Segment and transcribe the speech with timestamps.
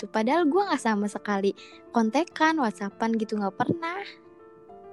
[0.00, 1.52] gitu padahal gue nggak sama sekali
[1.92, 4.00] kontekan whatsappan gitu nggak pernah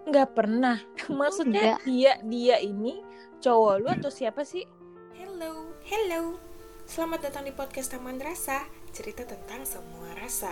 [0.04, 1.88] nggak pernah maksudnya Nggak.
[1.88, 3.00] dia dia ini
[3.40, 4.68] cowok lu atau siapa sih
[5.16, 6.42] Hello, hello.
[6.90, 10.50] Selamat datang di podcast Taman Rasa, cerita tentang semua rasa.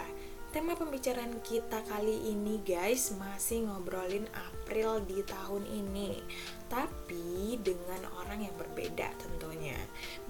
[0.55, 6.23] Tema pembicaraan kita kali ini guys masih ngobrolin April di tahun ini.
[6.71, 9.75] Tapi dengan orang yang berbeda tentunya.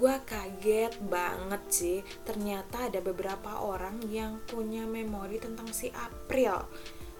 [0.01, 6.65] Gua kaget banget sih Ternyata ada beberapa orang yang punya memori tentang si April.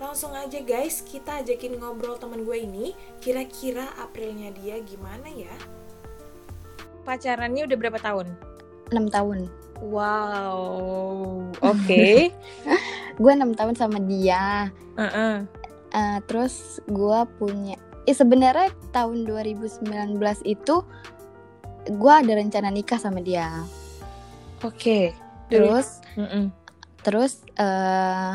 [0.02, 2.98] Langsung aja guys kita ajakin ngobrol temen gue ini.
[3.22, 5.54] Kira-kira Aprilnya dia gimana ya?
[7.06, 8.34] pacarannya udah berapa tahun?
[8.90, 9.46] Enam tahun
[9.84, 10.60] wow.
[11.64, 12.32] Oke.
[13.22, 14.70] Gue enam tahun sama dia.
[15.00, 15.48] Heeh.
[15.96, 19.88] Eh, terus gue punya eh sebenarnya tahun 2019
[20.44, 20.76] itu
[21.88, 23.64] gue ada rencana nikah sama dia.
[24.62, 25.16] Oke.
[25.48, 26.52] Terus Mm-mm.
[27.06, 28.34] terus eh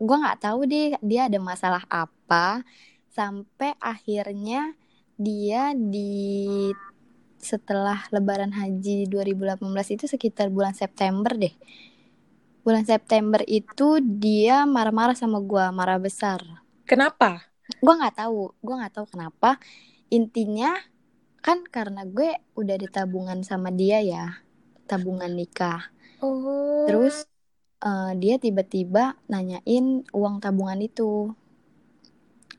[0.00, 2.62] gue nggak tahu deh dia ada masalah apa
[3.14, 4.74] sampai akhirnya
[5.14, 6.70] dia di
[7.44, 11.54] setelah lebaran haji 2018 itu sekitar bulan September deh.
[12.64, 16.40] Bulan September itu dia marah-marah sama gue marah besar.
[16.88, 17.44] Kenapa?
[17.84, 19.50] Gue nggak tahu gue nggak tahu kenapa.
[20.08, 20.72] Intinya
[21.44, 24.24] kan karena gue udah ada tabungan sama dia ya
[24.90, 25.92] tabungan nikah.
[26.24, 26.84] Oh.
[26.88, 27.28] Terus
[27.84, 31.36] eh, dia tiba-tiba nanyain uang tabungan itu.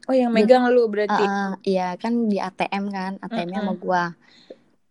[0.06, 1.26] Oh yang megang lu berarti?
[1.26, 3.84] Eh, Iya kan di ATM kan ATM-nya sama Mm-mm.
[3.86, 4.04] gue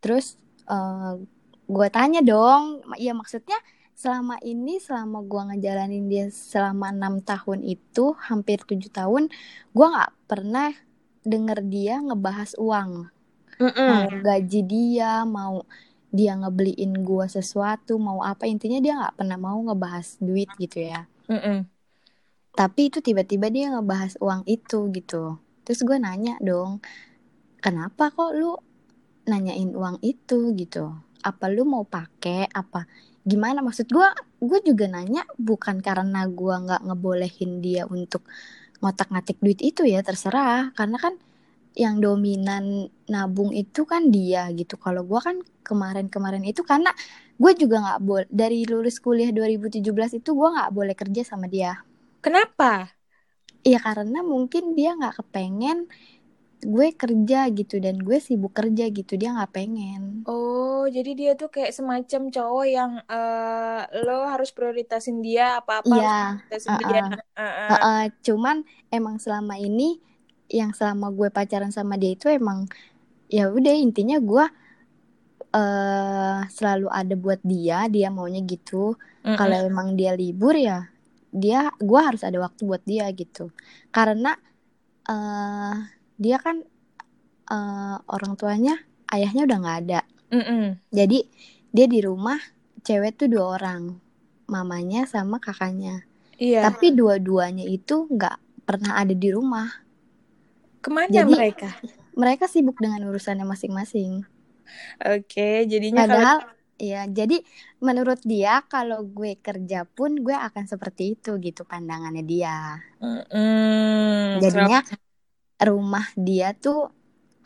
[0.05, 0.36] terus
[0.69, 1.16] eh,
[1.64, 3.56] gue tanya dong ya maksudnya
[3.97, 9.32] selama ini selama gue ngejalanin dia selama enam tahun itu hampir tujuh tahun
[9.72, 10.77] gue nggak pernah
[11.25, 13.08] denger dia ngebahas uang
[13.56, 13.88] Mm-mm.
[13.88, 15.64] mau gaji dia mau
[16.14, 21.08] dia ngebeliin gua sesuatu mau apa intinya dia nggak pernah mau ngebahas duit gitu ya
[21.30, 21.66] Mm-mm.
[22.55, 26.82] tapi itu tiba-tiba dia ngebahas uang itu gitu terus gue nanya dong
[27.64, 28.54] kenapa kok lu
[29.29, 30.93] nanyain uang itu gitu.
[31.25, 32.85] Apa lu mau pakai apa?
[33.25, 33.65] Gimana?
[33.65, 38.23] Maksud gua gue juga nanya bukan karena gua nggak ngebolehin dia untuk
[38.85, 40.73] ngotak-ngatik duit itu ya terserah.
[40.77, 41.17] Karena kan
[41.75, 44.77] yang dominan nabung itu kan dia gitu.
[44.77, 46.93] Kalau gua kan kemarin-kemarin itu karena
[47.35, 51.83] gue juga nggak boleh dari lulus kuliah 2017 itu gua nggak boleh kerja sama dia.
[52.23, 52.93] Kenapa?
[53.65, 55.89] Iya karena mungkin dia nggak kepengen
[56.75, 60.02] gue kerja gitu dan gue sibuk kerja gitu dia nggak pengen.
[60.28, 66.14] Oh, jadi dia tuh kayak semacam cowok yang eh, lo harus prioritasin dia apa-apa harus
[66.16, 66.97] Iya, prioritasin dia.
[66.97, 67.08] uh-uh.
[67.38, 67.70] Heeh.
[67.70, 68.56] Heeh, cuman
[68.92, 70.00] emang selama ini
[70.58, 72.69] yang selama gue pacaran sama dia itu emang
[73.36, 74.44] ya udah intinya gue
[75.54, 78.98] eh selalu ada buat dia dia maunya gitu.
[79.25, 79.38] Mm-mm.
[79.38, 80.91] Kalau emang dia libur ya
[81.34, 83.50] dia gue harus ada waktu buat dia gitu.
[83.94, 84.34] Karena
[85.10, 85.75] eh
[86.16, 86.62] dia kan
[87.44, 88.80] eh orang tuanya
[89.12, 90.00] ayahnya udah nggak ada.
[90.32, 90.80] Mm-mm.
[90.91, 91.28] Jadi
[91.75, 92.38] dia di rumah
[92.84, 93.97] cewek tuh dua orang,
[94.50, 96.04] mamanya sama kakaknya.
[96.41, 96.66] Iya.
[96.66, 99.69] Tapi dua-duanya itu nggak pernah ada di rumah.
[100.82, 101.70] Ke mana Jadi- mereka?
[102.14, 104.22] Mereka sibuk dengan urusannya masing-masing.
[105.02, 106.38] Oke, jadinya kalau Padahal
[106.75, 107.38] ya jadi
[107.78, 112.78] menurut dia kalau gue kerja pun gue akan seperti itu gitu pandangannya dia.
[113.02, 114.38] Mm-mm.
[114.42, 114.82] Jadinya
[115.60, 116.91] rumah dia tuh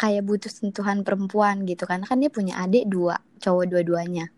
[0.00, 4.30] kayak butuh sentuhan perempuan gitu karena kan dia punya adik dua cowok dua-duanya.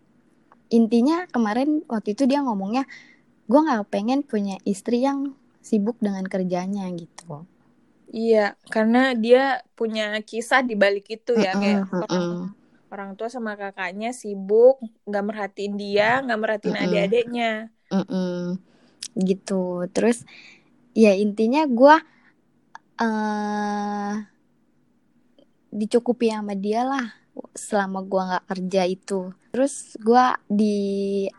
[0.71, 2.83] Intinya kemarin waktu itu dia ngomongnya
[3.49, 7.45] gue nggak pengen punya istri yang sibuk dengan kerjanya gitu.
[8.17, 8.37] Iya,
[8.73, 9.39] karena dia
[9.77, 12.55] punya kisah di balik itu ya kayak Mm-mm, orang, mm-mm.
[12.93, 14.73] orang tua sama kakaknya sibuk,
[15.07, 16.83] nggak merhatiin dia, nggak merhatiin Mm-mm.
[16.83, 17.45] adik-adiknya.
[17.93, 18.59] Mm-mm.
[19.29, 20.23] gitu terus
[20.95, 21.95] ya intinya gue
[23.01, 24.13] eh
[25.71, 27.15] dicukupi sama dia lah
[27.55, 29.19] selama gue nggak kerja itu
[29.55, 30.77] terus gue di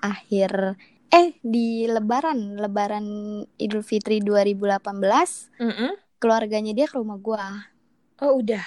[0.01, 0.77] akhir
[1.13, 3.07] eh di lebaran lebaran
[3.61, 5.93] Idul Fitri 2018 Mm-mm.
[6.17, 7.45] keluarganya dia ke rumah gue
[8.23, 8.65] Oh udah,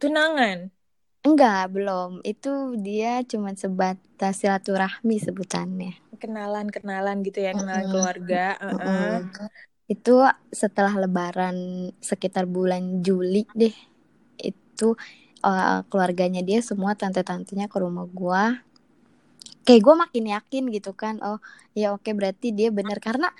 [0.00, 0.70] tunangan.
[1.26, 7.92] enggak belum itu dia cuma sebatas silaturahmi sebutannya Kenalan-kenalan gitu ya, kenalan Mm-mm.
[7.92, 8.44] keluarga.
[8.58, 9.12] Heeh.
[9.22, 9.48] Mm-mm.
[9.88, 10.20] Itu
[10.52, 13.72] setelah Lebaran sekitar bulan Juli deh.
[14.36, 14.94] Itu
[15.42, 18.60] eh, keluarganya dia semua tante-tantenya ke rumah gua.
[19.64, 21.20] Kayak gue makin yakin gitu kan.
[21.24, 21.40] Oh
[21.72, 23.32] ya oke berarti dia bener karena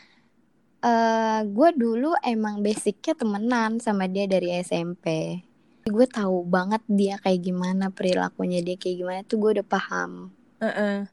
[0.79, 5.41] eh gue dulu emang basicnya temenan sama dia dari SMP.
[5.89, 10.33] Gue tahu banget dia kayak gimana perilakunya dia kayak gimana tuh gue udah paham.
[10.61, 11.09] Heeh.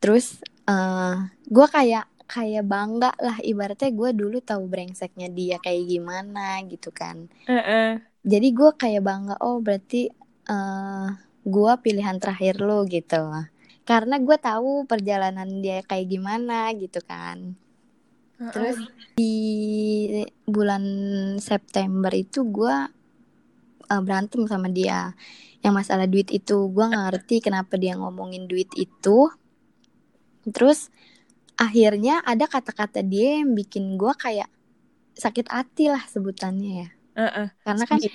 [0.00, 1.16] Terus eh
[1.48, 3.42] gue kayak kayak bangga lah.
[3.42, 7.26] Ibaratnya gue dulu tahu brengseknya dia kayak gimana gitu kan.
[7.50, 7.98] Heeh.
[8.20, 10.12] jadi gue kayak bangga oh berarti
[10.46, 11.08] eh
[11.42, 13.18] gue pilihan terakhir lo gitu.
[13.82, 17.58] Karena gue tahu perjalanan dia kayak gimana gitu kan.
[18.40, 18.80] Terus
[19.20, 19.36] di
[20.48, 20.84] bulan
[21.42, 22.76] September itu gue
[23.90, 25.12] uh, berantem sama dia.
[25.60, 29.28] Yang masalah duit itu gue ngerti kenapa dia ngomongin duit itu.
[30.48, 30.88] Terus
[31.60, 34.48] akhirnya ada kata-kata dia yang bikin gue kayak
[35.14, 37.48] sakit hati lah sebutannya ya Heeh.
[37.66, 38.10] karena kan Setuju.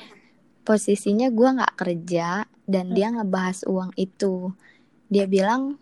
[0.67, 2.29] posisinya gue nggak kerja
[2.65, 4.51] dan dia ngebahas uang itu
[5.13, 5.77] dia bilang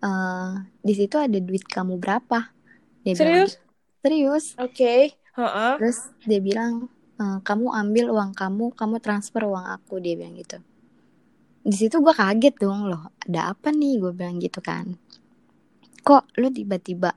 [0.00, 0.52] eh
[0.86, 2.38] di situ ada duit kamu berapa
[3.04, 3.52] dia bilang Serius?
[3.52, 3.60] gitu.
[4.02, 4.94] serius Oke.
[5.38, 5.72] Heeh.
[5.78, 6.74] terus dia bilang
[7.18, 10.58] "Eh, kamu ambil uang kamu kamu transfer uang aku dia bilang gitu
[11.62, 14.96] di situ gue kaget dong loh ada apa nih gue bilang gitu kan
[16.08, 17.12] kok lu tiba-tiba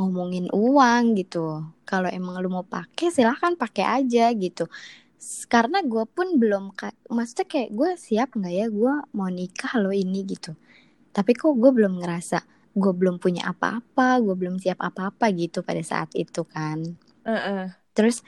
[0.00, 1.60] ngomongin uang gitu.
[1.84, 4.64] Kalau emang lu mau pakai silahkan pakai aja gitu.
[5.52, 6.72] Karena gue pun belum
[7.12, 10.56] maksudnya kayak gue siap nggak ya gue mau nikah lo ini gitu.
[11.12, 12.40] Tapi kok gue belum ngerasa
[12.74, 16.96] gue belum punya apa-apa gue belum siap apa-apa gitu pada saat itu kan.
[17.24, 17.72] Heeh.
[17.96, 18.20] terus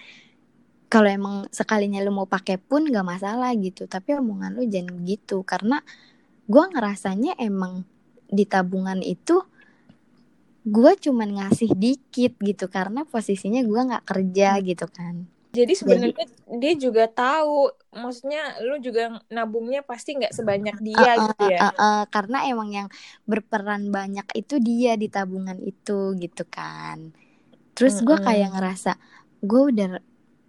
[0.87, 3.90] kalau emang sekalinya lu mau pakai pun gak masalah gitu.
[3.90, 5.82] Tapi omongan lu jangan begitu karena
[6.46, 7.82] gua ngerasanya emang
[8.31, 9.43] di tabungan itu
[10.74, 15.14] gua cuman ngasih dikit gitu karena posisinya gua nggak kerja gitu kan.
[15.56, 16.24] Jadi sebenarnya
[16.60, 17.72] dia juga tahu,
[18.02, 19.02] maksudnya lu juga
[19.36, 21.60] nabungnya pasti nggak sebanyak dia Eh, gitu eh, ya.
[21.64, 22.88] eh, eh, karena emang yang
[23.30, 25.92] berperan banyak itu dia di tabungan itu
[26.22, 26.98] gitu kan.
[27.76, 28.26] Terus gua Mm-mm.
[28.26, 28.90] kayak ngerasa
[29.50, 29.86] gue udah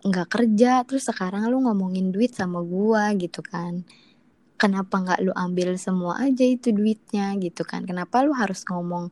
[0.08, 3.74] nggak kerja terus sekarang lu ngomongin duit sama gua gitu kan.
[4.62, 7.82] Kenapa nggak lu ambil semua aja itu duitnya gitu kan?
[7.90, 9.06] Kenapa lu harus ngomong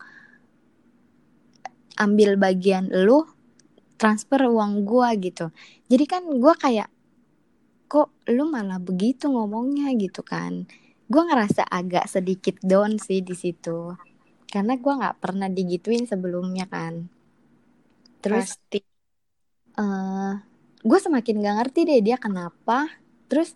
[1.99, 3.23] ambil bagian lu
[3.99, 5.51] transfer uang gua gitu.
[5.91, 6.89] Jadi kan gua kayak
[7.91, 9.87] kok lu malah begitu ngomongnya?
[10.03, 10.53] gitu kan.
[11.11, 13.95] Gua ngerasa agak sedikit down sih di situ.
[14.51, 16.93] Karena gua nggak pernah digituin sebelumnya kan.
[18.21, 18.79] Terus Pasti.
[19.81, 20.33] eh
[20.89, 22.77] gue semakin gak ngerti deh dia kenapa.
[23.29, 23.49] Terus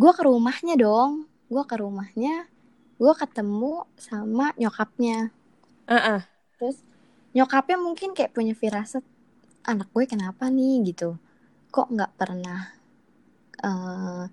[0.00, 1.12] gue ke rumahnya dong.
[1.52, 2.34] Gue ke rumahnya
[3.02, 5.30] gue ketemu sama nyokapnya.
[5.88, 6.22] Heeh.
[6.58, 6.82] terus
[7.36, 9.04] nyokapnya mungkin kayak punya firasat
[9.68, 10.92] anak gue kenapa nih?
[10.92, 11.20] gitu.
[11.68, 12.72] Kok nggak pernah
[13.60, 14.24] eh,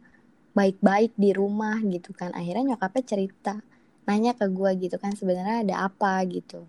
[0.55, 1.79] baik-baik di rumah?
[1.83, 2.31] gitu kan.
[2.31, 3.59] Akhirnya nyokapnya cerita
[4.05, 6.23] nanya ke gue gitu kan sebenarnya ada apa?
[6.29, 6.63] gitu.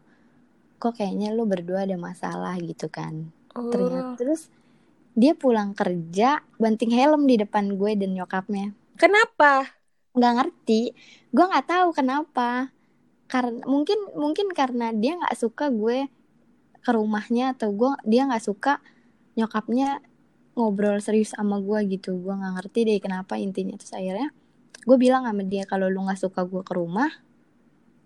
[0.82, 2.58] Kok kayaknya lu berdua ada masalah?
[2.58, 3.30] gitu kan.
[3.56, 3.72] Oh.
[3.72, 4.52] ternyata terus
[5.16, 8.76] dia pulang kerja banting helm di depan gue dan nyokapnya.
[9.00, 9.76] Kenapa?
[10.16, 10.96] nggak ngerti.
[11.28, 12.72] Gue nggak tahu kenapa
[13.26, 16.06] karena mungkin mungkin karena dia nggak suka gue
[16.82, 18.78] ke rumahnya atau gue dia nggak suka
[19.34, 20.00] nyokapnya
[20.56, 22.16] ngobrol serius sama gue gitu.
[22.16, 23.74] Gue nggak ngerti deh kenapa intinya.
[23.76, 24.30] Terus akhirnya
[24.86, 27.10] gue bilang sama dia kalau lu nggak suka gue ke rumah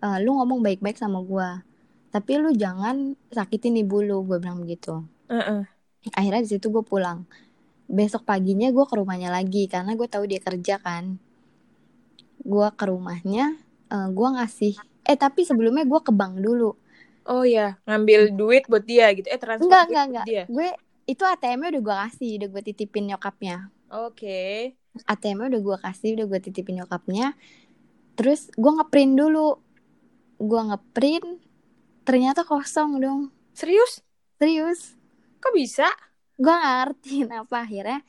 [0.01, 1.71] eh, lu ngomong baik-baik sama gue
[2.11, 5.07] tapi lu jangan sakitin ibu lu gue bilang begitu.
[5.31, 5.63] Heeh.
[6.11, 7.23] akhirnya di situ gue pulang.
[7.87, 11.15] Besok paginya gue ke rumahnya lagi karena gue tahu dia kerja kan.
[12.43, 13.55] Gue ke rumahnya
[13.87, 14.75] eh, gue ngasih
[15.05, 16.77] eh tapi sebelumnya gue ke bank dulu
[17.21, 19.29] Oh ya, ngambil duit buat dia gitu.
[19.29, 20.43] Eh transfer enggak duit enggak enggak dia.
[20.49, 20.67] gue
[21.05, 23.55] itu ATM-nya udah gue kasih udah gue titipin nyokapnya
[23.93, 24.73] Oke.
[25.05, 27.25] ATM-nya udah gue kasih udah gue titipin nyokapnya
[28.17, 29.61] terus gue ngeprint dulu
[30.41, 31.27] gue ngeprint
[32.03, 33.21] ternyata kosong dong
[33.53, 34.01] Serius?
[34.39, 34.97] serius
[35.41, 35.87] Kok bisa?
[36.41, 38.01] gue ngerti kenapa akhirnya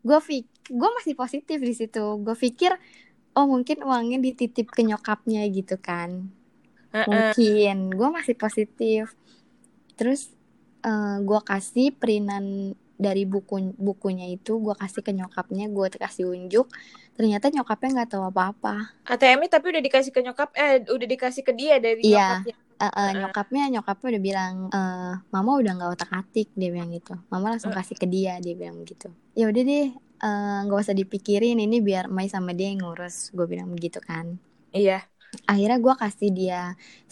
[0.00, 2.72] gue fik gue masih positif di situ gue pikir
[3.36, 6.32] oh mungkin uangnya dititip ke nyokapnya gitu kan?
[7.04, 7.92] Mungkin.
[7.92, 9.12] Gue masih positif.
[9.94, 10.32] Terus
[10.80, 16.64] eh, gue kasih perintan dari buku bukunya itu gue kasih ke nyokapnya gue kasih unjuk.
[17.12, 18.96] Ternyata nyokapnya nggak tahu apa-apa.
[19.04, 22.40] ATM-nya tapi udah dikasih ke nyokap eh udah dikasih ke dia dari Iya.
[22.40, 22.56] nyokapnya.
[22.76, 23.10] Eh, Heeh.
[23.24, 27.16] nyokapnya nyokapnya udah bilang eh, mama udah nggak otak atik dia bilang gitu.
[27.28, 29.12] Mama langsung kasih ke dia dia bilang gitu.
[29.36, 29.86] Ya udah deh
[30.22, 33.32] eh, nggak usah dipikirin ini biar Mai sama dia yang ngurus.
[33.36, 34.38] Gue bilang begitu kan.
[34.74, 35.04] Iya.
[35.44, 36.62] akhirnya gue kasih dia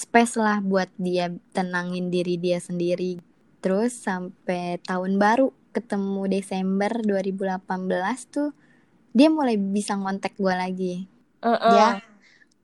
[0.00, 3.20] space lah buat dia tenangin diri dia sendiri.
[3.61, 7.61] Terus sampai tahun baru ketemu Desember 2018
[8.32, 8.50] tuh
[9.12, 10.94] dia mulai bisa ngontek gue lagi.
[11.44, 11.61] Heeh.
[11.68, 11.87] dia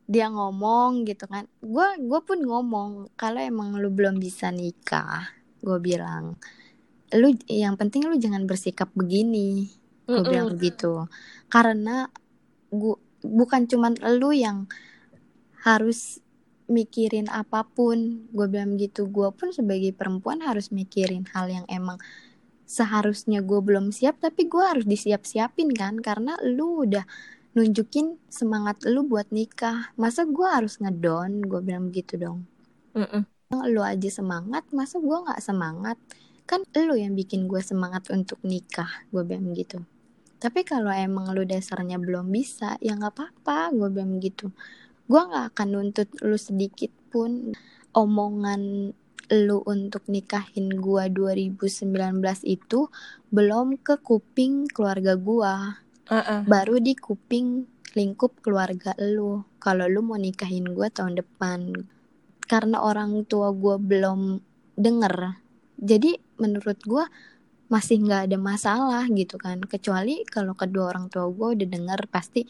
[0.08, 1.44] dia ngomong gitu kan.
[1.60, 6.40] Gue gue pun ngomong kalau emang lu belum bisa nikah gue bilang
[7.12, 9.68] lu yang penting lu jangan bersikap begini
[10.14, 10.30] gue Mm-mm.
[10.30, 11.06] bilang begitu
[11.52, 12.10] karena
[12.80, 14.58] gua bukan cuman lu yang
[15.66, 16.00] harus
[16.70, 17.98] mikirin apa pun.
[18.36, 21.98] Gue bilang gitu gue pun sebagai perempuan harus mikirin hal yang emang
[22.76, 25.94] seharusnya gue belum siap tapi gue harus disiap-siapin kan?
[26.00, 27.04] Karena lu udah
[27.56, 29.78] nunjukin semangat lu buat nikah.
[30.02, 32.40] Masa gue harus ngedon gue bilang gitu dong.
[32.94, 33.26] Mm-mm.
[33.74, 35.98] lu aja semangat masa gue nggak semangat?
[36.48, 39.78] Kan lu yang bikin gue semangat untuk nikah gue bilang gitu
[40.40, 44.48] tapi kalau emang lu dasarnya belum bisa ya nggak apa-apa gue bilang gitu.
[45.04, 47.52] Gue nggak akan nuntut lu sedikit pun.
[47.90, 48.94] Omongan
[49.30, 51.90] lu untuk nikahin gue 2019
[52.46, 52.90] itu
[53.30, 55.54] belum ke kuping keluarga gue
[56.10, 56.42] Uh-uh.
[56.46, 59.44] baru di kuping lingkup keluarga lu.
[59.60, 61.84] Kalau lu mau nikahin gue tahun depan.
[62.48, 64.40] Karena orang tua gue belum
[64.74, 65.38] denger.
[65.78, 67.04] Jadi menurut gue
[67.74, 72.40] masih nggak ada masalah gitu kan kecuali kalau kedua orang tua gue udah denger pasti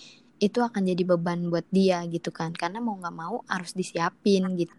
[0.46, 4.74] itu akan jadi beban buat dia gitu kan karena mau nggak mau harus disiapin gitu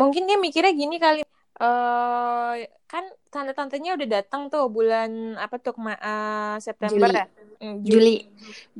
[0.00, 1.20] Mungkin dia mikirnya gini kali.
[1.62, 2.52] eh
[2.90, 5.10] kan tante-tantenya udah datang tuh bulan
[5.44, 7.14] apa tuh kema- eh, September Juli.
[7.18, 7.24] ya?
[7.60, 8.10] Hmm, Juli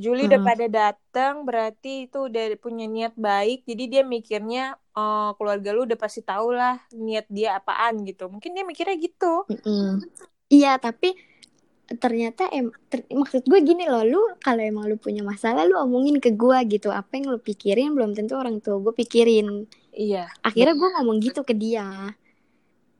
[0.02, 0.48] Juli udah Hmm.
[0.48, 3.56] pada datang, berarti itu udah punya niat baik.
[3.70, 4.60] Jadi dia mikirnya
[4.96, 6.72] eh, keluarga lu udah pasti tahu lah
[7.04, 8.22] niat dia apaan gitu.
[8.32, 9.26] Mungkin dia mikirnya gitu.
[9.50, 10.00] Mm-mm.
[10.50, 11.14] Iya tapi
[11.90, 16.22] ternyata em ter- maksud gue gini loh lu kalau emang lu punya masalah lu omongin
[16.22, 16.94] ke gue gitu.
[16.94, 19.66] Apa yang lu pikirin belum tentu orang tua gue pikirin.
[19.90, 20.30] Iya.
[20.46, 22.14] akhirnya gue ngomong gitu ke dia.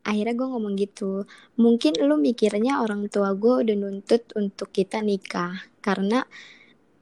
[0.03, 1.23] Akhirnya gue ngomong gitu.
[1.55, 6.27] Mungkin lu mikirnya orang tua gue udah nuntut untuk kita nikah karena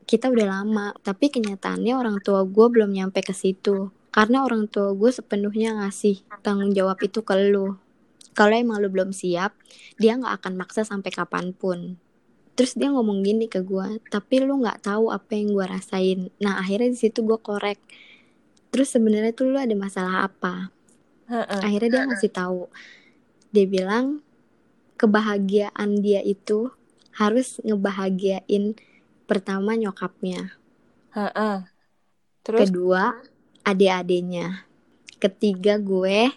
[0.04, 0.92] kita udah lama.
[1.00, 6.26] Tapi kenyataannya orang tua gue belum nyampe ke situ karena orang tua gue sepenuhnya ngasih
[6.42, 7.76] tanggung jawab itu ke lu
[8.38, 9.58] kalau emang lu belum siap
[9.98, 11.98] dia nggak akan maksa sampai kapan pun.
[12.54, 16.30] Terus dia ngomong gini ke gue tapi lu nggak tahu apa yang gue rasain.
[16.38, 17.82] Nah akhirnya di situ gue korek.
[18.70, 20.70] Terus sebenarnya tuh lu ada masalah apa?
[21.58, 22.70] Akhirnya dia ngasih tahu.
[23.50, 24.22] Dia bilang
[24.94, 26.70] kebahagiaan dia itu
[27.18, 28.78] harus ngebahagiain
[29.26, 30.54] pertama nyokapnya.
[31.18, 31.66] Heeh.
[32.46, 32.70] Terus?
[32.70, 33.18] Kedua
[33.66, 34.62] adik-adiknya.
[35.18, 36.30] Ketiga gue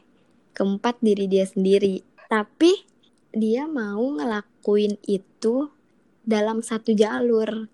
[0.52, 2.84] keempat diri dia sendiri tapi
[3.32, 5.72] dia mau ngelakuin itu
[6.22, 7.68] dalam satu jalur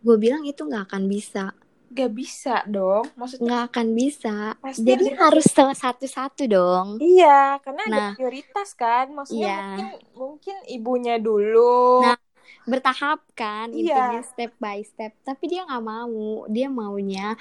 [0.00, 1.54] gue bilang itu nggak akan bisa
[1.90, 3.06] gak bisa dong.
[3.14, 8.12] Maksudnya nggak akan bisa Pasti jadi ada- harus salah satu-satu dong Iya, karena ada Nah.
[8.18, 9.14] prioritas kan.
[9.14, 9.62] Maksudnya Iya.
[9.62, 12.02] mungkin mungkin ibunya dulu.
[12.02, 12.18] Nah,
[12.66, 13.94] bertahap kan Iya.
[14.10, 16.18] intinya step by step tapi dia nggak mau
[16.50, 17.38] dia maunya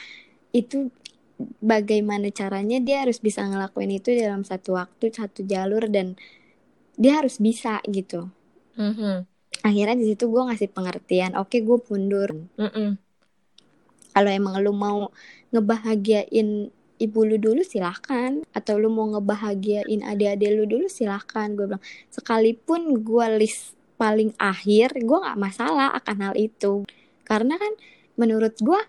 [0.51, 0.93] itu
[1.59, 6.17] bagaimana caranya dia harus bisa ngelakuin itu dalam satu waktu satu jalur dan
[6.97, 8.29] dia harus bisa gitu.
[8.73, 9.29] Mhm.
[9.61, 12.29] akhirnya di situ gue ngasih pengertian oke gue mundur.
[12.57, 12.97] Mm-mm.
[14.13, 15.13] kalau emang lu mau
[15.53, 21.83] ngebahagiain ibu lu dulu silahkan atau lu mau ngebahagiain adik-adik lu dulu silahkan gue bilang.
[22.09, 26.87] Sekalipun gue list paling akhir gue nggak masalah akan hal itu.
[27.27, 27.73] Karena kan
[28.15, 28.81] menurut gue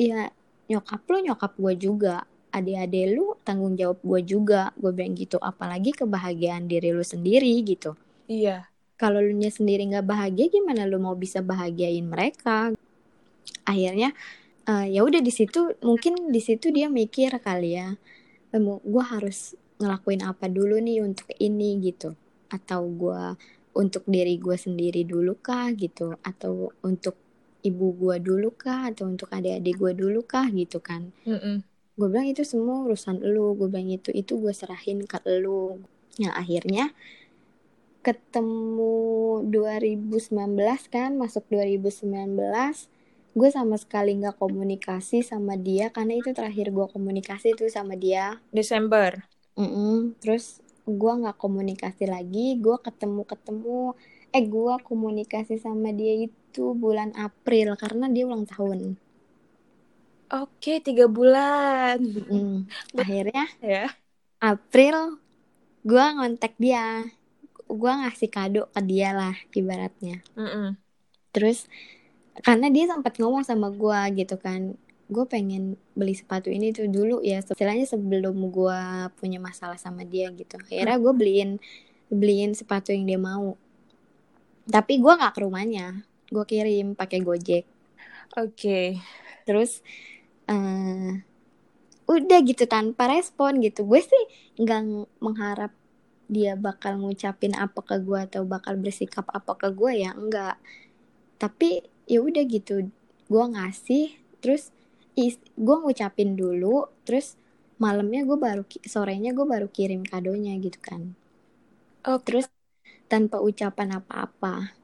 [0.00, 0.30] ya
[0.72, 2.24] nyokap lu nyokap gue juga.
[2.52, 4.72] Adik-adik lu tanggung jawab gue juga.
[4.76, 7.96] Gue bilang gitu apalagi kebahagiaan diri lu sendiri gitu.
[8.30, 8.68] Iya.
[9.02, 12.70] kalau lu nya sendiri nggak bahagia gimana lu mau bisa bahagiain mereka?
[13.66, 14.14] Akhirnya
[14.70, 17.98] eh, ya udah di situ mungkin di situ dia mikir kali ya
[18.60, 22.14] gue harus ngelakuin apa dulu nih untuk ini gitu.
[22.52, 23.34] Atau gue
[23.72, 25.72] untuk diri gue sendiri dulu kah?
[25.72, 26.14] gitu.
[26.20, 27.16] Atau untuk
[27.62, 31.62] ibu gue dulu kah atau untuk adik-adik gue dulu kah gitu kan Mm-mm.
[31.98, 35.78] gue bilang itu semua urusan lu gue bilang itu itu gue serahin ke lu
[36.20, 36.92] nah akhirnya
[38.02, 40.58] ketemu 2019
[40.90, 42.90] kan masuk 2019
[43.32, 48.42] gue sama sekali nggak komunikasi sama dia karena itu terakhir gue komunikasi itu sama dia
[48.52, 49.24] Desember.
[49.56, 50.18] Mm-mm.
[50.20, 53.94] terus gue nggak komunikasi lagi gue ketemu ketemu
[54.34, 59.00] eh gue komunikasi sama dia itu bulan April karena dia ulang tahun
[60.32, 62.00] Oke, tiga bulan.
[62.00, 62.64] Mm.
[63.00, 63.92] akhirnya Ya.
[64.40, 65.20] April
[65.82, 67.04] gue ngontak dia
[67.66, 70.78] gue ngasih kado ke dia lah ibaratnya Mm-mm.
[71.34, 71.66] terus
[72.44, 74.76] karena dia sempat ngomong sama gue gitu kan
[75.10, 78.80] gue pengen beli sepatu ini tuh dulu ya istilahnya sebelum gue
[79.18, 81.50] punya masalah sama dia gitu akhirnya gue beliin
[82.08, 83.58] beliin sepatu yang dia mau
[84.70, 87.64] tapi gue nggak ke rumahnya gue kirim pakai gojek.
[88.40, 88.98] Oke.
[89.46, 89.82] terus
[90.50, 91.10] eh
[92.14, 93.80] udah gitu tanpa respon gitu.
[93.90, 94.24] Gue sih
[94.62, 94.80] nggak
[95.24, 95.72] mengharap
[96.32, 100.56] dia bakal ngucapin apa ke gue atau bakal bersikap apa ke gue ya enggak
[101.42, 102.88] tapi ya udah gitu.
[103.32, 104.04] Gue ngasih
[104.42, 104.70] terus
[105.66, 107.36] gue ngucapin dulu terus
[107.82, 111.02] malamnya gue baru sorenya gue baru kirim kadonya gitu kan.
[112.06, 112.22] Oke.
[112.26, 112.46] terus
[113.10, 114.74] tanpa ucapan apa-apa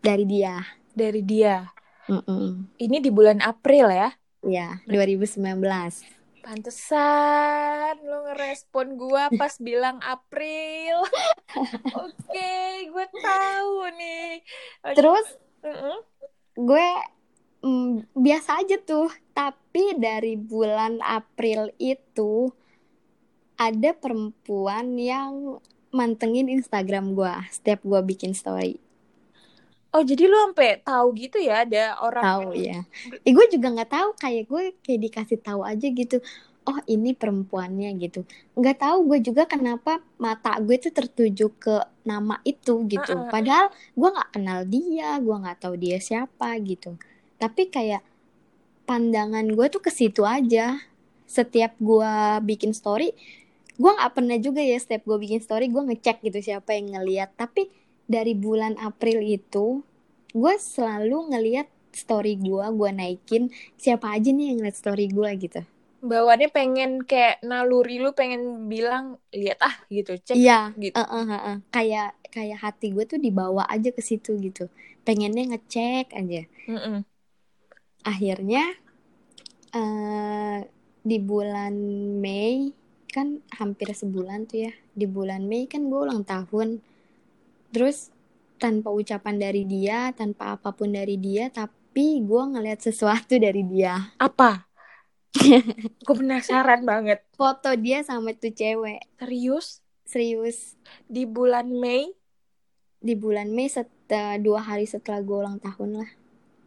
[0.00, 1.70] dari dia Dari dia.
[2.10, 2.74] Mm-mm.
[2.80, 4.10] Ini di bulan April ya.
[4.40, 5.60] ya 2019
[6.40, 11.04] Pantesan lo ngerespon gua pas bilang April.
[12.08, 12.56] Oke,
[12.88, 14.40] gue tahu nih.
[14.96, 15.26] Terus
[15.60, 16.00] Mm-mm.
[16.56, 16.88] gue
[17.60, 22.48] mm, biasa aja tuh tapi dari bulan April itu
[23.60, 25.60] ada perempuan yang
[25.92, 28.80] mantengin Instagram gue setiap gue bikin story
[29.90, 32.86] Oh, jadi lo sampai tahu gitu ya ada orang tahu ya
[33.26, 36.22] eh, gue juga nggak tahu kayak gue kayak dikasih tahu aja gitu.
[36.62, 38.22] Oh ini perempuannya gitu.
[38.54, 43.18] Nggak tahu gue juga kenapa mata gue tuh tertuju ke nama itu gitu.
[43.18, 43.34] Uh-uh.
[43.34, 46.94] padahal gue nggak kenal dia gue nggak tahu dia siapa gitu.
[47.42, 48.06] Tapi kayak
[48.86, 50.78] pandangan gue tuh ke situ aja.
[51.26, 52.14] Setiap gue
[52.46, 53.10] bikin story
[53.80, 57.34] gue nggak pernah juga ya setiap gue bikin story gue ngecek gitu siapa yang ngeliat.
[57.34, 57.79] Tapi
[58.10, 59.86] dari bulan April itu
[60.34, 65.62] gue selalu ngeliat story gue gue naikin siapa aja nih yang ngeliat story gue gitu
[66.00, 70.96] bawaannya pengen kayak naluri lu pengen bilang lihat ah gitu cek iya gitu.
[70.96, 71.56] eh, eh, eh, eh.
[71.70, 74.66] kayak kayak hati gue tuh dibawa aja ke situ gitu
[75.04, 77.04] pengennya ngecek aja Mm-mm.
[78.06, 78.64] akhirnya
[79.70, 80.58] eh
[81.00, 81.74] di bulan
[82.20, 82.72] Mei
[83.10, 86.80] kan hampir sebulan tuh ya di bulan Mei kan gue ulang tahun
[87.70, 88.10] terus
[88.56, 94.12] tanpa ucapan dari dia tanpa apa pun dari dia tapi gue ngeliat sesuatu dari dia
[94.16, 94.68] Apa?
[96.04, 97.22] Gue penasaran banget.
[97.32, 99.78] foto dia sama tuh cewek Serius?
[100.02, 100.74] serius
[101.06, 102.10] Di bulan Mei
[102.98, 106.10] di bulan Mei setelah dua hari setelah gue ulang tahun lah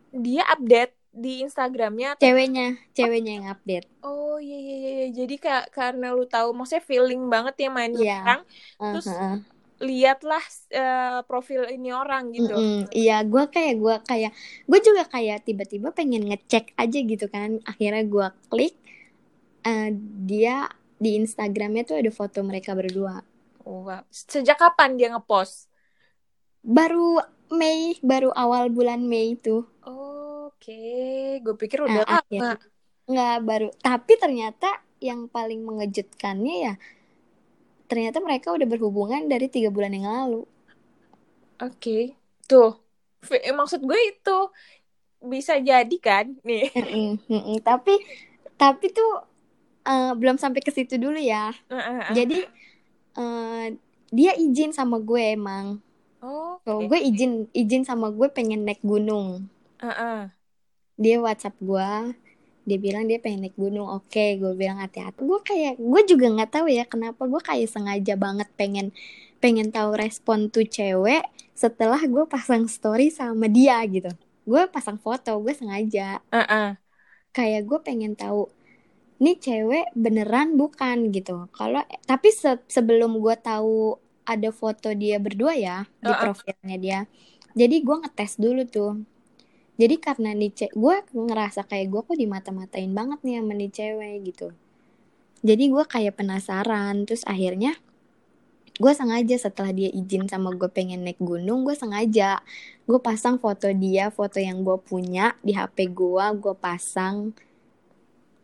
[0.10, 2.18] dia update di Instagramnya.
[2.18, 4.90] ceweknya ceweknya yang update Oh iya iya iya.
[4.98, 5.08] iya.
[5.14, 8.18] Jadi kayak karena lu tahu, maksudnya feeling banget ya main Iya.
[8.18, 8.42] orang.
[8.82, 9.38] Eh, Terus eh, eh.
[9.82, 12.54] Lihatlah eh, profil ini orang gitu.
[12.54, 12.92] Mm-mm.
[12.94, 14.32] Iya, gue kayak gue kayak
[14.70, 17.62] gue juga kayak tiba-tiba pengen ngecek aja gitu kan.
[17.66, 18.76] Akhirnya gue klik
[19.66, 19.90] eh,
[20.28, 23.20] dia di Instagramnya tuh ada foto mereka berdua.
[23.64, 24.04] Oh, wow.
[24.12, 25.72] Sejak kapan dia ngepost?
[26.64, 27.20] Baru
[27.54, 29.64] Mei, baru awal bulan Mei itu.
[29.84, 32.20] Oke, gue pikir udah Nah, lama.
[32.24, 32.56] akhirnya.
[33.04, 33.70] Nggak baru.
[33.84, 34.70] Tapi ternyata
[35.04, 36.74] yang paling mengejutkannya ya
[37.90, 40.44] ternyata mereka udah berhubungan dari tiga bulan yang lalu.
[41.62, 42.18] Oke,
[42.50, 42.76] tuh.
[43.24, 44.38] F- eh, maksud gue itu
[45.24, 46.68] bisa jadi kan nih.
[47.68, 47.94] Tapi
[48.60, 49.24] tapi tuh
[49.88, 51.56] eh, belum sampai ke situ dulu ya.
[52.12, 52.44] Jadi
[53.16, 53.66] eh,
[54.12, 55.80] dia izin sama gue emang.
[56.24, 59.48] Oh, Kalau gue izin izin sama gue pengen naik gunung.
[59.84, 60.32] Heeh.
[60.96, 61.90] Dia WhatsApp gue,
[62.68, 63.88] dia bilang dia pengen naik gunung.
[63.98, 65.20] Oke, gue bilang hati-hati.
[65.30, 68.88] Gue kayak gue juga nggak tahu ya kenapa gue kayak sengaja banget pengen
[69.44, 71.24] pengen tahu respon tuh cewek
[71.54, 74.10] setelah gue pasang story sama dia gitu.
[74.48, 76.76] Gue pasang foto, gue sengaja Heeh.
[77.36, 78.42] kayak gue pengen tahu
[79.24, 81.48] nih cewek beneran bukan gitu.
[81.58, 83.98] Kalau tapi se- sebelum gue tahu
[84.34, 86.20] ada foto dia berdua ya di Uh-uh.
[86.22, 87.00] profilnya dia,
[87.60, 88.92] jadi gue ngetes dulu tuh.
[89.82, 94.16] Jadi karena nih ce- gue ngerasa kayak gue kok dimata-matain banget nih sama nih cewek
[94.30, 94.48] gitu.
[95.44, 97.76] Jadi gue kayak penasaran, terus akhirnya
[98.82, 102.42] gue sengaja setelah dia izin sama gue pengen naik gunung, gue sengaja
[102.90, 107.32] gue pasang foto dia, foto yang gue punya di HP gue, gue pasang.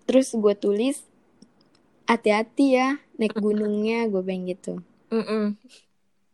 [0.10, 1.06] Terus gue tulis
[2.10, 4.82] hati-hati ya naik gunungnya, gue bilang gitu.
[5.14, 5.58] Mm-mm.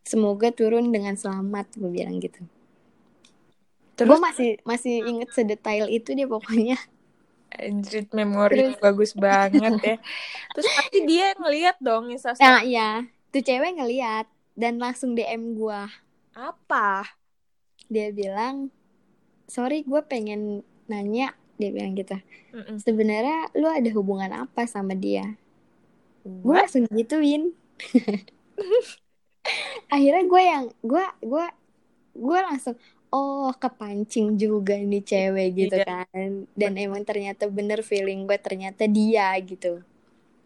[0.06, 2.40] Semoga turun dengan selamat, gue bilang gitu.
[3.96, 6.76] Gue Terus masih masih inget sedetail itu dia pokoknya.
[7.48, 9.96] anjir memori Terus- bagus banget ya.
[10.52, 12.90] Terus pasti dia ngeliat dong instastory Nah iya,
[13.30, 15.80] tuh cewek ngeliat dan langsung DM gue.
[16.32, 17.08] apa?
[17.88, 18.68] Dia bilang,
[19.46, 22.20] sorry gue pengen nanya, dia bilang gitu.
[22.52, 22.76] Mm-mm.
[22.76, 25.24] Sebenarnya lu ada hubungan apa sama dia?
[26.20, 27.56] Gue langsung gituin.
[29.88, 31.46] Akhirnya gue yang gue gue
[32.12, 32.74] gue langsung
[33.16, 35.86] oh kepancing juga nih cewek gitu Iya.
[35.90, 36.30] kan.
[36.60, 39.80] Dan emang ternyata bener feeling gue ternyata dia gitu.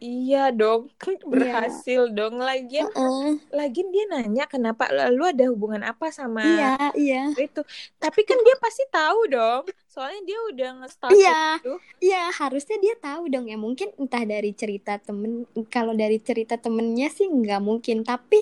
[0.01, 0.89] Iya dong,
[1.33, 2.41] berhasil dong.
[2.41, 3.37] Lagian, Heeh.
[3.53, 7.61] lagian dia nanya kenapa lu ada hubungan apa sama Iya iya itu.
[8.01, 9.63] Tapi kan dia pasti tahu dong.
[9.93, 11.41] Soalnya dia udah nge-stalk Iya.
[11.61, 11.73] itu.
[12.01, 17.13] iya harusnya dia tahu dong ya mungkin entah dari cerita temen kalau dari cerita temennya
[17.13, 18.41] sih nggak mungkin tapi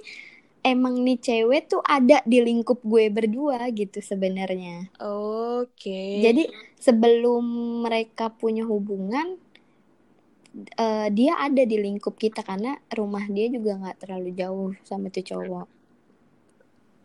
[0.74, 4.76] emang nih cewek tuh ada di lingkup gue berdua gitu sebenarnya.
[5.02, 6.00] Oke.
[6.24, 6.42] Jadi
[6.78, 7.44] sebelum
[7.84, 9.26] mereka punya hubungan,
[10.84, 15.24] eh, dia ada di lingkup kita karena rumah dia juga nggak terlalu jauh sama tuh
[15.30, 15.66] cowok.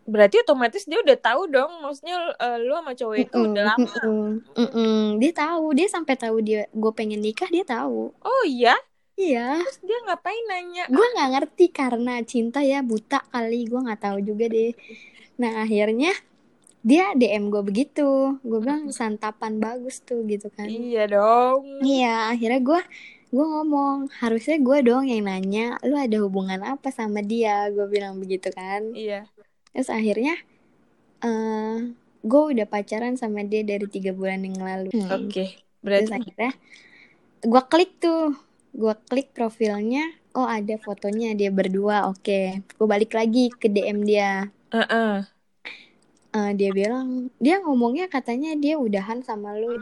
[0.04, 3.96] Berarti otomatis dia udah tahu dong, maksudnya eh, lu sama cowok itu Mm-mm, udah lama.
[4.04, 4.94] mm-mm, mm-mm.
[5.22, 8.12] Dia tahu, dia sampai tahu dia gue pengen nikah dia tahu.
[8.20, 8.76] Oh iya,
[9.14, 10.84] Iya, terus dia ngapain nanya?
[10.90, 14.74] gue nggak ngerti karena cinta ya buta kali, gue nggak tahu juga deh.
[15.38, 16.10] Nah akhirnya
[16.84, 20.68] dia DM gue begitu, gue bilang santapan bagus tuh gitu kan.
[20.68, 21.62] Iya dong.
[21.80, 22.80] Iya, akhirnya gue
[23.34, 27.70] gue ngomong harusnya gue dong yang nanya, lu ada hubungan apa sama dia?
[27.72, 28.82] Gue bilang begitu kan.
[28.92, 29.30] Iya.
[29.72, 30.36] Terus akhirnya
[31.24, 34.92] eh gue udah pacaran sama dia dari tiga bulan yang lalu.
[34.92, 35.28] Hmm.
[35.28, 36.52] Oke, Terus berarti akhirnya
[37.44, 38.32] gue klik tuh,
[38.74, 40.02] gue klik profilnya,
[40.34, 42.66] oh ada fotonya dia berdua, oke.
[42.74, 44.50] Gue balik lagi ke DM dia.
[44.74, 45.22] Heeh.
[46.34, 49.78] Eh, dia bilang, dia ngomongnya katanya dia udahan sama lu.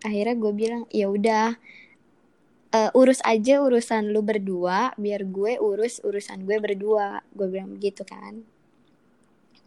[0.00, 1.60] Akhirnya gue bilang, ya udah,
[2.72, 7.20] eh, urus aja urusan lu berdua, biar gue urus urusan gue berdua.
[7.36, 8.40] Gue bilang begitu kan.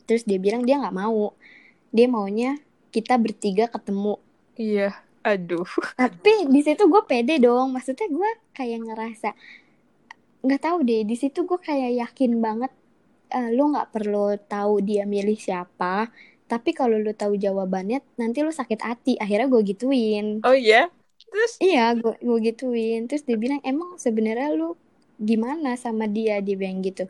[0.09, 1.37] Terus dia bilang dia nggak mau,
[1.93, 2.57] dia maunya
[2.89, 4.17] kita bertiga ketemu.
[4.57, 5.10] Iya.
[5.23, 5.65] Aduh.
[5.99, 9.29] Tapi di situ gue pede dong, maksudnya gue kayak ngerasa
[10.45, 11.01] nggak tahu deh.
[11.09, 12.71] Di situ gue kayak yakin banget,
[13.35, 16.09] eh, lu nggak perlu tahu dia milih siapa.
[16.51, 19.11] Tapi kalau lu tahu jawabannya, nanti lu sakit hati.
[19.23, 20.27] Akhirnya gue gituin.
[20.43, 20.89] Oh iya.
[21.31, 22.99] Terus Iya, gue gue gituin.
[23.07, 24.73] Terus dia bilang, emang sebenarnya lu
[25.29, 26.41] gimana sama dia?
[26.45, 27.05] Dia bilang gitu.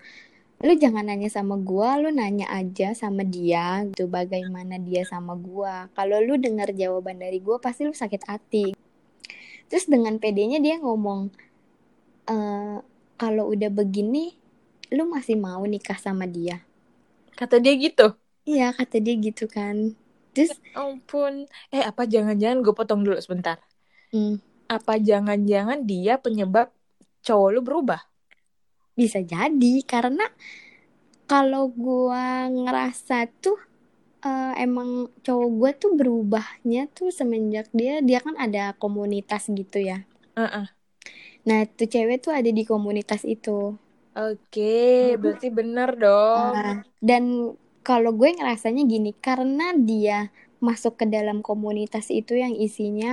[0.62, 4.06] Lu jangan nanya sama gua, lu nanya aja sama dia gitu.
[4.06, 5.90] Bagaimana dia sama gua.
[5.98, 8.66] Kalau lu dengar jawaban dari gua, pasti lu sakit hati.
[9.70, 11.34] Terus dengan pedenya dia ngomong,
[12.30, 12.78] eh
[13.18, 14.38] kalau udah begini,
[14.94, 16.62] lu masih mau nikah sama dia?
[17.38, 18.14] kata dia gitu.
[18.46, 19.98] Iya, kata dia gitu kan.
[20.34, 21.50] Terus, Ampun.
[21.74, 23.58] Eh, apa jangan-jangan gue potong dulu sebentar.
[24.14, 24.38] hmm,
[24.70, 26.70] Apa jangan-jangan dia penyebab
[27.26, 28.11] cowok lu berubah?
[29.00, 30.24] Bisa jadi karena
[31.32, 33.58] kalau gua ngerasa tuh
[34.30, 34.90] eh, emang
[35.26, 39.98] cowok gua tuh berubahnya tuh semenjak dia dia kan ada komunitas gitu ya.
[40.36, 40.68] Heeh.
[41.48, 43.78] Nah, tuh cewek tuh ada di komunitas itu.
[44.28, 44.62] Oke,
[45.22, 46.56] berarti bener dong.
[46.56, 47.24] Ah, dan
[47.88, 50.32] kalau gue ngerasanya gini, karena dia
[50.68, 53.12] masuk ke dalam komunitas itu yang isinya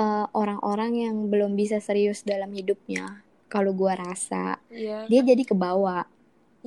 [0.00, 3.04] eh, orang-orang yang belum bisa serius dalam hidupnya.
[3.52, 5.08] Kalau gua rasa, Iya.
[5.10, 6.04] dia jadi kebawa.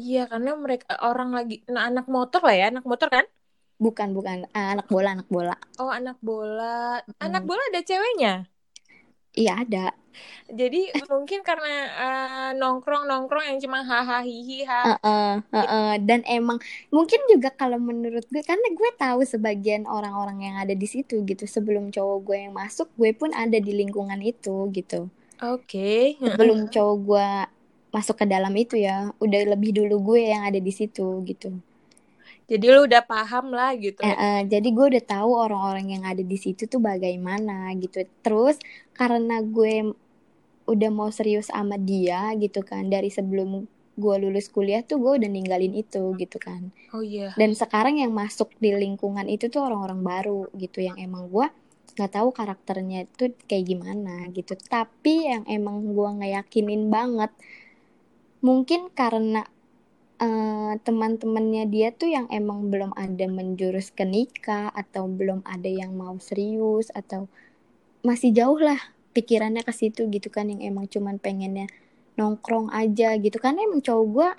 [0.02, 3.26] Iya, karena mereka orang lagi nah, anak motor lah ya, anak motor kan?
[3.86, 4.38] Bukan, bukan.
[4.58, 5.56] Ah, anak bola, anak bola.
[5.82, 6.64] Oh, anak bola.
[7.26, 7.48] Anak Hmm.
[7.50, 8.30] bola ada ceweknya.
[9.36, 9.96] Iya ada.
[10.60, 10.78] Jadi
[11.12, 11.68] mungkin karena
[12.04, 14.82] eh, nongkrong-nongkrong yang cuma hahaha hihi ha.
[14.86, 15.92] Heeh, heeh.
[16.10, 16.58] Dan emang
[16.90, 21.46] mungkin juga kalau menurut gue karena gue tahu sebagian orang-orang yang ada di situ gitu.
[21.46, 25.06] Sebelum cowok gue yang masuk, gue pun ada di lingkungan itu gitu.
[25.42, 26.22] Oke.
[26.22, 27.30] Sebelum cowok gue
[27.92, 31.52] masuk ke dalam itu ya, udah lebih dulu gue yang ada di situ gitu.
[32.52, 34.04] Jadi lu udah paham lah gitu.
[34.04, 38.04] Eh, eh, jadi gue udah tahu orang-orang yang ada di situ tuh bagaimana gitu.
[38.20, 38.60] Terus
[38.92, 39.96] karena gue
[40.68, 45.30] udah mau serius sama dia gitu kan dari sebelum gue lulus kuliah tuh gue udah
[45.32, 46.76] ninggalin itu gitu kan.
[46.92, 47.32] Oh iya.
[47.40, 51.48] Dan sekarang yang masuk di lingkungan itu tuh orang-orang baru gitu yang emang gue
[51.96, 54.54] nggak tahu karakternya itu kayak gimana gitu.
[54.56, 57.32] Tapi yang emang gue ngeyakinin banget
[58.42, 59.46] mungkin karena
[60.18, 65.94] eh, teman-temannya dia tuh yang emang belum ada menjurus ke nikah atau belum ada yang
[65.94, 67.30] mau serius atau
[68.02, 68.80] masih jauh lah
[69.14, 71.70] pikirannya ke situ gitu kan yang emang cuman pengennya
[72.18, 74.30] nongkrong aja gitu kan emang cowok gue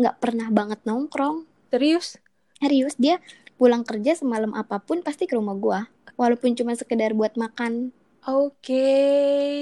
[0.00, 2.18] nggak pernah banget nongkrong Serius?
[2.62, 3.18] serius dia
[3.58, 5.80] pulang kerja semalam apa pun pasti ke rumah gue
[6.20, 7.92] walaupun cuma sekedar buat makan
[8.24, 8.88] Oke.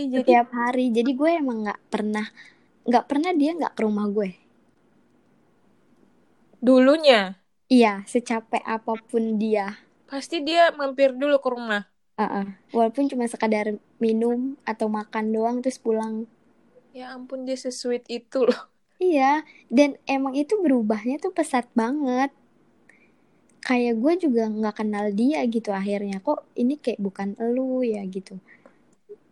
[0.06, 2.26] Jadi setiap hari jadi gue emang nggak pernah
[2.86, 4.30] nggak pernah dia nggak ke rumah gue
[6.62, 7.34] dulunya
[7.66, 11.82] iya secapek apa pun dia pasti dia mampir dulu ke rumah.
[12.20, 12.46] Heeh.
[12.70, 16.28] walaupun cuma sekadar minum atau makan doang terus pulang
[16.92, 18.68] Ya ampun dia sesweet itu loh.
[19.00, 22.30] Iya, dan emang itu berubahnya tuh pesat banget.
[23.62, 26.18] Kayak gue juga nggak kenal dia gitu akhirnya.
[26.18, 28.42] Kok ini kayak bukan elu ya gitu.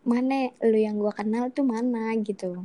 [0.07, 2.63] Mana elu yang gue kenal tuh mana gitu.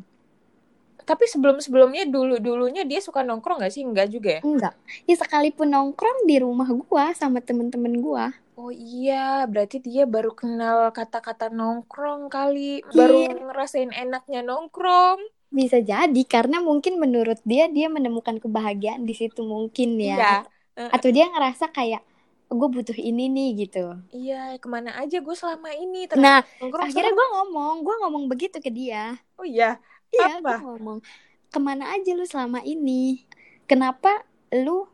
[1.06, 3.86] Tapi sebelum-sebelumnya dulu-dulunya dia suka nongkrong gak sih?
[3.86, 4.40] Enggak juga ya?
[4.42, 4.74] Enggak.
[5.06, 8.26] Ya sekalipun nongkrong di rumah gue sama temen-temen gue.
[8.58, 12.82] Oh iya, berarti dia baru kenal kata-kata nongkrong kali.
[12.90, 13.38] Baru Iya.
[13.38, 15.22] ngerasain enaknya nongkrong.
[15.52, 20.42] Bisa jadi karena mungkin menurut dia dia menemukan kebahagiaan di situ mungkin ya.
[20.76, 20.92] Iya.
[20.92, 22.04] Atau dia ngerasa kayak
[22.46, 23.98] gue butuh ini nih gitu.
[24.14, 28.62] Iya, ke mana aja gue selama ini nah nongkrong akhirnya gue ngomong gue ngomong begitu
[28.62, 29.18] ke dia.
[29.34, 29.80] Oh iya,
[30.14, 31.02] iya gue ngomong
[31.50, 33.26] ke mana aja lu selama ini?
[33.66, 34.22] Kenapa
[34.54, 34.86] lu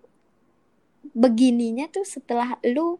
[1.12, 2.96] begininya tuh setelah lu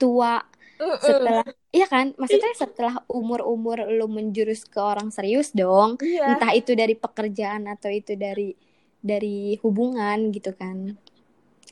[0.00, 0.40] tua?
[0.76, 1.00] Mm-mm.
[1.00, 2.12] setelah iya kan?
[2.20, 6.36] Maksudnya setelah umur-umur lu menjurus ke orang serius dong Iya.
[6.36, 8.52] entah itu dari pekerjaan atau itu dari
[9.00, 11.00] dari hubungan gitu kan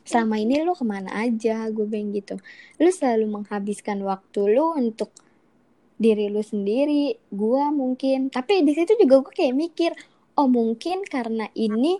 [0.04, 1.68] selama ini lu ke mana aja?
[1.72, 2.36] Gue bilang gitu.
[2.80, 5.10] Lu selalu menghabiskan waktu lu untuk
[5.96, 8.28] diri lu sendiri gue mungkin.
[8.28, 9.92] Tapi di situ juga gue kayak mikir
[10.38, 11.98] oh mungkin karena ini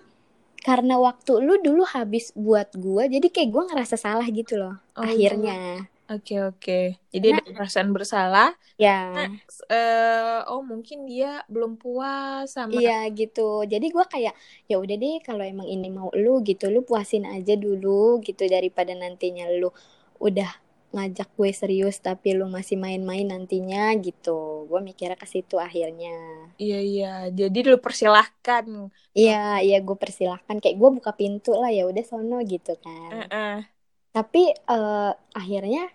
[0.65, 5.05] karena waktu lu dulu habis buat gue jadi kayak gue ngerasa salah gitu loh Oh,
[5.05, 6.79] akhirnya Oke oke.
[7.15, 7.41] Jadi Nah.
[7.43, 8.51] ada perasaan bersalah.
[8.75, 9.31] ya
[9.71, 12.75] eh oh mungkin dia belum puas sama.
[12.75, 13.63] Iya gitu.
[13.67, 14.35] Jadi gua kayak
[14.67, 18.93] ya udah deh kalau emang ini mau lu gitu, lu puasin aja dulu gitu daripada
[18.99, 19.71] nantinya lu
[20.19, 20.51] udah
[20.95, 24.67] ngajak gue serius tapi lu masih main-main nantinya gitu.
[24.71, 26.15] Gua mikirnya ke situ akhirnya.
[26.55, 27.13] Iya iya.
[27.35, 28.91] Jadi lu persilahkan.
[29.15, 33.27] Iya, iya gue persilahkan kayak gue buka pintu lah ya udah sono gitu kan.
[33.27, 33.55] Heeh.
[34.15, 35.91] Tapi eh, akhirnya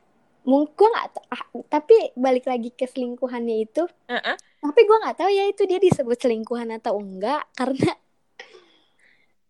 [0.50, 4.36] mungkin nggak ah, tapi balik lagi ke selingkuhannya itu Heeh.
[4.66, 7.94] tapi gue nggak tahu ya itu dia disebut selingkuhan atau enggak karena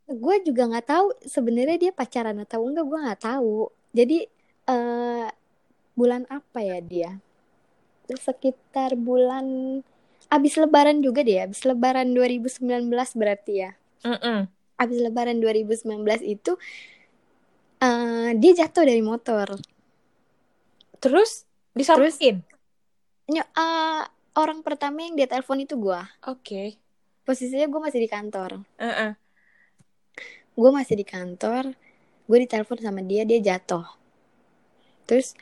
[0.10, 4.28] gue juga nggak tahu sebenarnya dia pacaran atau enggak gue nggak tahu jadi
[4.68, 5.28] eh
[5.96, 7.12] bulan apa ya dia
[8.10, 9.80] sekitar bulan
[10.28, 13.72] abis lebaran juga deh abis lebaran 2019 berarti ya
[14.04, 14.50] Mm-mm.
[14.82, 16.58] abis lebaran 2019 itu
[17.80, 19.56] eh dia jatuh dari motor
[21.00, 22.44] Terus disamperin.
[23.32, 24.04] Ny- eh,
[24.36, 26.76] orang pertama yang dia telepon itu gue Oke.
[27.24, 28.64] posisinya gue masih di kantor.
[28.78, 29.14] Heeh.
[30.60, 31.72] gue masih di kantor
[32.28, 33.88] gue ditelepon sama dia dia jatuh.
[35.08, 35.40] Terus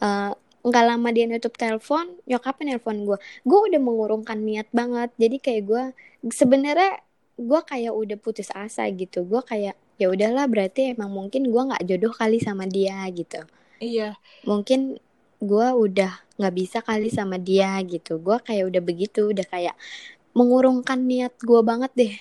[0.00, 0.32] eh,
[0.66, 5.12] nggak lama dia nutup telepon nyokapnya nelpon gue gue udah mengurungkan niat banget.
[5.20, 5.84] Jadi kayak gue
[6.32, 7.04] sebenarnya
[7.36, 9.28] gue kayak udah putus asa gitu.
[9.28, 13.44] Gue kayak ya udahlah berarti emang mungkin gue nggak jodoh kali sama dia gitu
[13.78, 14.16] Iya.
[14.44, 14.96] mungkin
[15.36, 19.74] gue udah nggak bisa kali sama dia gitu gue kayak udah begitu udah kayak
[20.36, 22.14] mengurungkan niat gue banget deh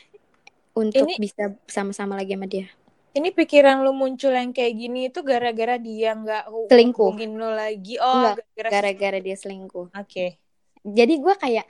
[0.75, 2.67] untuk Ini- bisa sama-sama lagi sama dia
[3.15, 7.15] Ini pikiran lu muncul yang kayak gini itu gara-gara dia nggak Selingkuh.
[7.15, 7.95] lu lagi.
[7.95, 8.67] Oh, gara-gara.
[8.91, 10.35] gara-gara dia selingkuh Oke.
[10.83, 11.63] jadi gue kayak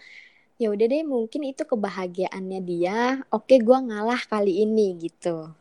[0.57, 5.51] ya udah deh mungkin itu kebahagiaannya dia oke gue ngalah kali ini gitu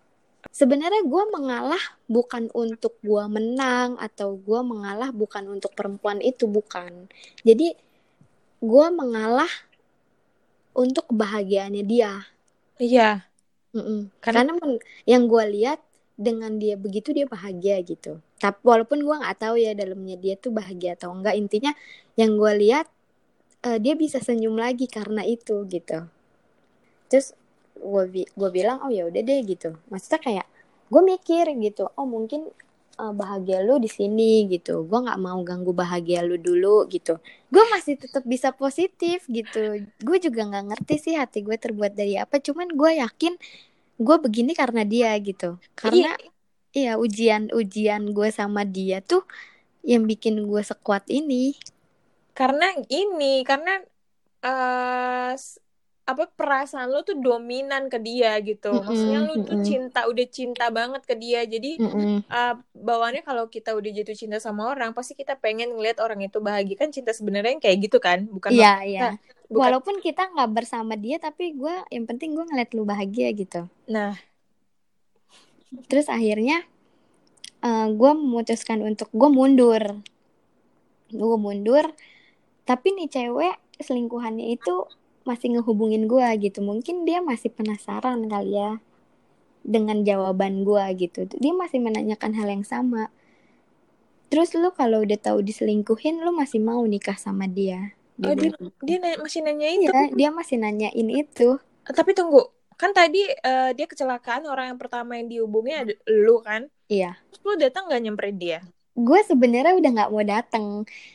[0.51, 1.81] sebenarnya gue mengalah
[2.11, 7.09] bukan untuk gue menang atau gue mengalah bukan untuk perempuan itu bukan.
[7.47, 7.77] Jadi
[8.61, 9.51] gue mengalah
[10.75, 12.27] untuk kebahagiaannya dia.
[12.77, 13.25] Iya.
[14.19, 15.81] Karena- karena men- yang gue lihat
[16.15, 18.23] dengan dia begitu dia bahagia gitu.
[18.39, 21.75] Tapi walaupun gue nggak tahu ya dalamnya dia tuh bahagia atau enggak intinya
[22.15, 22.87] yang gue lihat
[23.65, 26.07] eh, dia bisa senyum lagi karena itu gitu.
[27.11, 27.35] Terus
[27.79, 29.75] gue bi- gue bilang oh ya udah deh gitu.
[29.93, 30.47] Maksudnya kayak
[30.93, 32.41] gue mikir gitu oh mungkin
[33.01, 34.85] eh, bahagia lu di sini gitu.
[34.89, 37.19] Gue nggak mau ganggu bahagia lu dulu gitu.
[37.53, 39.59] Gue masih tetap bisa positif gitu.
[40.03, 43.35] Gue juga nggak ngerti sih hati gue terbuat dari apa cuman gue yakin
[44.07, 45.59] gue begini karena dia gitu.
[45.79, 46.09] Karena
[46.75, 46.95] iya.
[46.99, 49.23] ujian ujian gue sama dia tuh
[49.85, 51.55] yang bikin gue sekuat ini.
[52.39, 53.71] Karena ini, karena
[55.35, 55.59] s-
[56.05, 58.69] apa perasaan lu tuh dominan ke dia gitu.
[58.73, 59.65] Mm-mm, Maksudnya lu tuh mm-mm.
[59.65, 61.41] cinta, udah cinta banget ke dia.
[61.49, 61.81] Jadi
[62.29, 66.39] eh, bawaannya kalau kita udah jatuh cinta sama orang, pasti kita pengen ngeliat orang itu
[66.45, 69.01] bahagia kan cinta sebenarnya yang kayak gitu kan, bukan iya iya
[69.49, 73.65] bukan- walaupun kita nggak bersama dia tapi gue yang penting gue ngeliat lu bahagia gitu
[73.89, 74.17] Nah,
[75.91, 76.65] terus akhirnya
[78.01, 79.83] gue memutuskan untuk gue mundur
[81.09, 81.85] gue mundur
[82.69, 84.75] tapi nih cewek selingkuhannya itu
[85.29, 88.71] masih ngehubungin gue gitu mungkin dia masih penasaran kali ya
[89.75, 93.03] dengan jawaban gue gitu dia masih menanyakan hal yang sama
[94.31, 98.55] terus lu kalau udah tahu diselingkuhin lu masih mau nikah sama dia Dia Oh, dia-
[98.55, 98.83] bilang gitu.
[98.87, 99.91] dia na- masih nanya itu.
[99.91, 101.49] Iya, dia masih nanyain itu
[101.99, 102.39] Tapi tunggu,
[102.81, 105.93] kan tadi eh, dia kecelakaan orang yang pertama yang dihubungi ada
[106.25, 106.63] lu kan?
[106.89, 108.59] iya Terus lu datang nggak nyamperin dia?
[108.95, 110.67] Gue sebenarnya udah nggak mau datang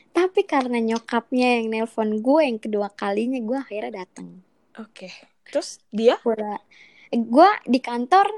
[0.10, 4.44] tapi karena nyokapnya yang nelpon gue yang kedua kalinya gue akhirnya datang
[4.76, 5.12] Oke.
[5.44, 6.16] Terus dia?
[7.10, 8.30] gue di kantor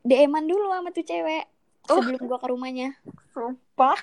[0.00, 1.44] DM-an dulu sama tuh cewek
[1.84, 2.00] Oh.
[2.00, 2.88] sebelum gue ke rumahnya
[3.30, 4.00] Sumpah.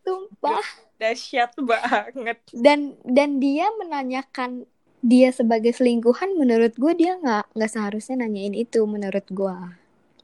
[0.00, 0.62] sumpah
[0.94, 2.38] Dahsyat banget.
[2.52, 4.62] dan dan dia menanyakan
[5.02, 9.56] dia sebagai selingkuhan menurut gue dia nggak nggak seharusnya nanyain itu menurut gue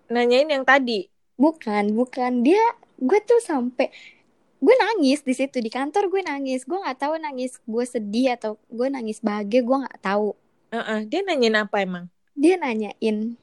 [0.09, 1.11] Nanyain yang tadi.
[1.35, 2.63] bukan bukan dia
[2.99, 3.89] gue tuh sampai
[4.63, 6.67] gue nangis di situ di kantor gue nangis.
[6.67, 10.35] Gue nggak tahu nangis gue sedih atau gue nangis bahagia gue nggak tahu.
[10.73, 11.01] Uh-uh.
[11.07, 12.07] Dia nanyain apa emang?
[12.33, 13.37] dia nanyain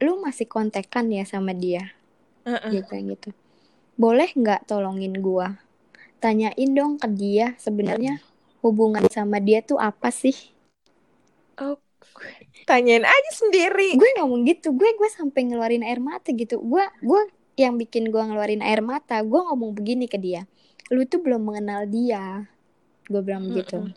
[0.00, 1.92] lu masih kontekan ya sama dia?
[2.48, 3.36] Dia bilang gitu.
[4.00, 5.60] Boleh nggak tolongin gua?
[6.24, 8.16] Tanyain dong ke dia sebenarnya
[8.64, 10.32] hubungan sama dia tuh apa sih?
[11.60, 11.76] Oh,
[12.64, 13.92] tanyain aja sendiri.
[14.00, 14.72] gue ngomong gitu.
[14.72, 16.56] Gue gue sampai ngeluarin air mata gitu.
[16.64, 17.22] Gue gue
[17.58, 20.46] yang bikin gue ngeluarin air mata gue ngomong begini ke dia
[20.90, 22.50] lu tuh belum mengenal dia.
[23.10, 23.94] Gue bilang begitu Mm-mm.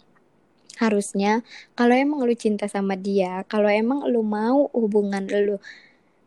[0.82, 1.46] harusnya
[1.78, 5.58] kalau emang lu cinta sama dia kalau emang lu mau hubungan lu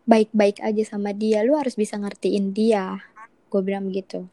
[0.07, 3.03] baik-baik aja sama dia lu harus bisa ngertiin dia.
[3.51, 4.27] Gue bilang begitu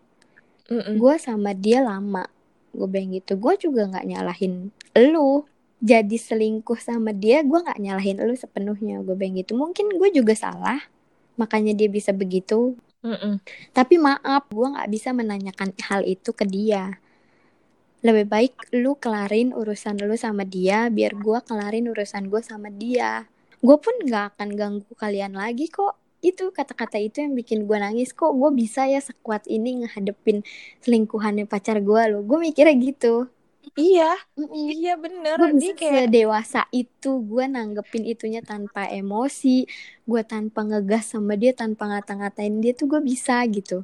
[0.70, 0.98] Mm-mm.
[1.02, 2.24] gue sama dia lama
[2.74, 3.38] gue bilang gitu.
[3.38, 4.54] Gue juga nggak nyalahin
[4.98, 5.46] lu.
[5.84, 9.54] Jadi selingkuh sama dia gue nggak nyalahin lu sepenuhnya gue bilang gitu.
[9.60, 10.80] Mungkin gue juga salah
[11.40, 12.78] makanya dia bisa begitu.
[13.04, 13.36] Mm-mm.
[13.76, 17.04] tapi maaf gue nggak bisa menanyakan hal itu ke dia.
[18.04, 23.28] Lebih baik lu kelarin urusan lu sama dia biar gue kelarin urusan gue sama dia.
[23.64, 26.00] Gue pun nggak akan ganggu kalian lagi kok.
[26.24, 28.16] Itu kata-kata itu yang bikin gue nangis.
[28.16, 30.44] Kok gue bisa ya sekuat ini ngehadepin
[30.84, 33.28] selingkuhannya pacar gue lo gue mikirnya gitu
[33.80, 34.04] Iya,
[34.40, 34.68] Mm-mm.
[34.74, 35.38] iya bener.
[35.38, 39.48] gue bisa kayak sedewasa itu gue nanggepin itunya tanpa emosi
[40.10, 43.78] gue tanpa ngegas sama dia tanpa ngata-ngatain dia tuh gue bisa gitu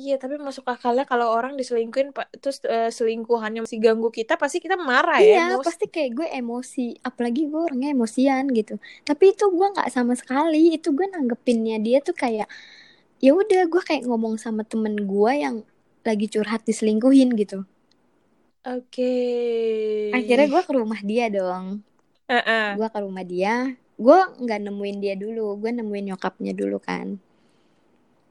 [0.00, 2.08] Iya, tapi masuk akalnya kalau orang diselingkuhin
[2.42, 5.62] terus eh, selingkuhannya masih ganggu kita, pasti kita marah iya ya, emosi.
[5.66, 8.74] pasti kayak gue emosi apalagi gue orangnya emosian gitu
[9.08, 12.46] tapi itu gue nggak sama sekali itu gue nanggepinnya dia tuh kayak
[13.24, 15.56] ya udah gue kayak ngomong sama temen gue yang
[16.08, 17.58] lagi curhat diselingkuhin gitu
[18.64, 19.12] Oke.
[20.08, 21.84] akhirnya gue ke rumah dia dong.
[22.32, 22.80] Heeh.
[22.80, 23.76] gue ke rumah dia.
[24.00, 27.20] Gue nggak nemuin dia dulu gue nemuin nyokapnya dulu kan.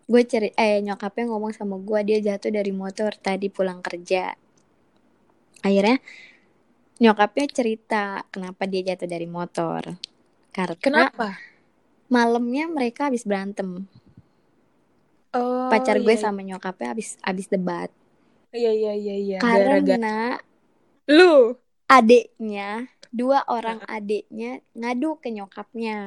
[0.10, 4.34] Gue ceri eh nyokapnya ngomong sama gue dia jatuh dari motor tadi pulang kerja.
[5.62, 6.02] Akhirnya
[6.98, 10.02] nyokapnya cerita kenapa dia jatuh dari motor.
[10.50, 11.38] Karena Kenapa?
[12.10, 13.86] malamnya mereka habis berantem.
[15.34, 17.90] Oh, pacar gue iya, sama nyokapnya habis habis debat
[18.58, 19.38] iya iya iya iya.
[19.44, 20.16] Gara-gara karena
[21.08, 21.58] lu.
[21.98, 22.70] adiknya
[23.20, 25.98] dua orang adiknya ngadu ke nyokapnya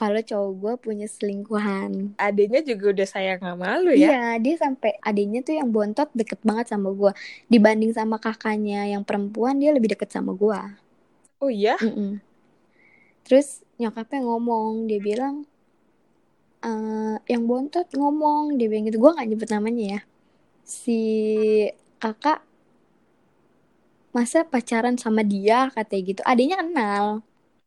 [0.00, 4.12] kalau cowok gue punya selingkuhan Adanya juga udah sayang sama lu ya.
[4.12, 7.16] Iya, dia sampai adiknya tuh yang bontot deket banget sama gua.
[7.48, 10.76] Dibanding sama kakaknya yang perempuan, dia lebih deket sama gua.
[11.40, 11.80] Oh iya?
[11.80, 12.20] Mm-mm.
[13.24, 15.48] Terus nyokapnya ngomong, dia bilang,
[16.60, 18.98] "Eh, yang bontot ngomong, dia bilang gitu.
[19.00, 20.00] Gua nggak nyebut namanya ya.
[20.70, 20.98] Si
[22.00, 22.40] kakak
[24.16, 26.22] masa pacaran sama dia katanya gitu.
[26.30, 27.04] Adiknya kenal.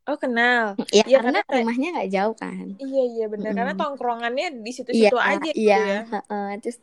[0.08, 0.64] Oh kenal.
[0.98, 2.66] Ya, Iya, karena karena rumahnya nggak jauh kan.
[2.84, 3.80] Iya iya benar karena Mm-mm.
[3.80, 5.96] tongkrongannya di Iya, situ-situ aja gitu iya, ya.
[6.10, 6.44] heeh.
[6.62, 6.78] Terus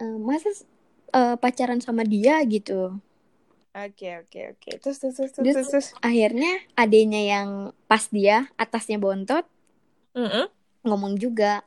[0.00, 0.50] eh, masa
[1.16, 2.98] eh, pacaran sama dia gitu.
[3.84, 4.70] Oke oke oke.
[4.82, 5.50] Terus terus terus terus.
[5.54, 5.86] Terus terus.
[6.04, 7.48] akhirnya adenya yang
[7.88, 9.44] pas dia atasnya bontot
[10.16, 10.50] Mm-mm.
[10.86, 11.62] ngomong juga.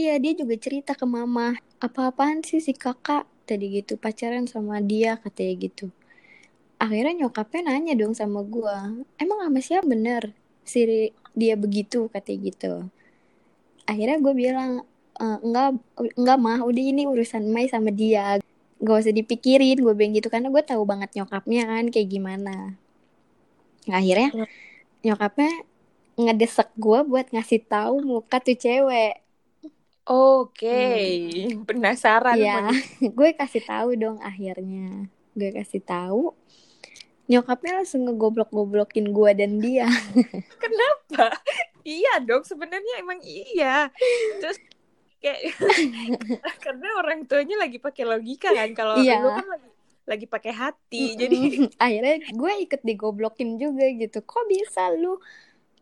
[0.00, 1.46] Iya dia juga cerita ke mama.
[1.86, 5.86] Apa-apaan sih si kakak tadi gitu pacaran sama dia katanya gitu.
[6.84, 8.78] Akhirnya nyokapnya nanya dong sama gua.
[9.22, 10.22] Emang sama siapa bener
[10.70, 10.80] si
[11.40, 12.72] dia begitu katanya gitu.
[13.90, 14.70] Akhirnya gue bilang
[15.22, 15.68] "Eh, enggak
[16.18, 18.38] enggak mah udah ini urusan Mai sama dia
[18.78, 22.78] gak usah dipikirin gue bilang gitu karena gue tahu banget nyokapnya kan kayak gimana
[23.88, 24.48] Nah, akhirnya Hmm.
[25.06, 25.50] nyokapnya
[26.18, 29.14] ngedesek gue buat ngasih tahu muka tuh cewek
[30.08, 30.80] Oke,
[31.68, 32.72] penasaran Iya,
[33.18, 35.04] gue kasih tahu dong akhirnya
[35.36, 36.32] gue kasih tahu
[37.28, 39.84] nyokapnya langsung ngegoblok-goblokin gue dan dia
[40.64, 41.36] Kenapa?
[41.84, 43.92] iya dong, sebenarnya emang iya.
[44.40, 44.56] Terus
[45.20, 45.52] kayak
[46.64, 49.20] karena orang tuanya lagi pakai logika kan kalau Iya.
[49.20, 49.68] lu kan lagi
[50.08, 51.20] lagi pakai hati.
[51.20, 51.38] Jadi
[51.76, 55.20] akhirnya gue ikut digoblokin juga gitu kok bisa lu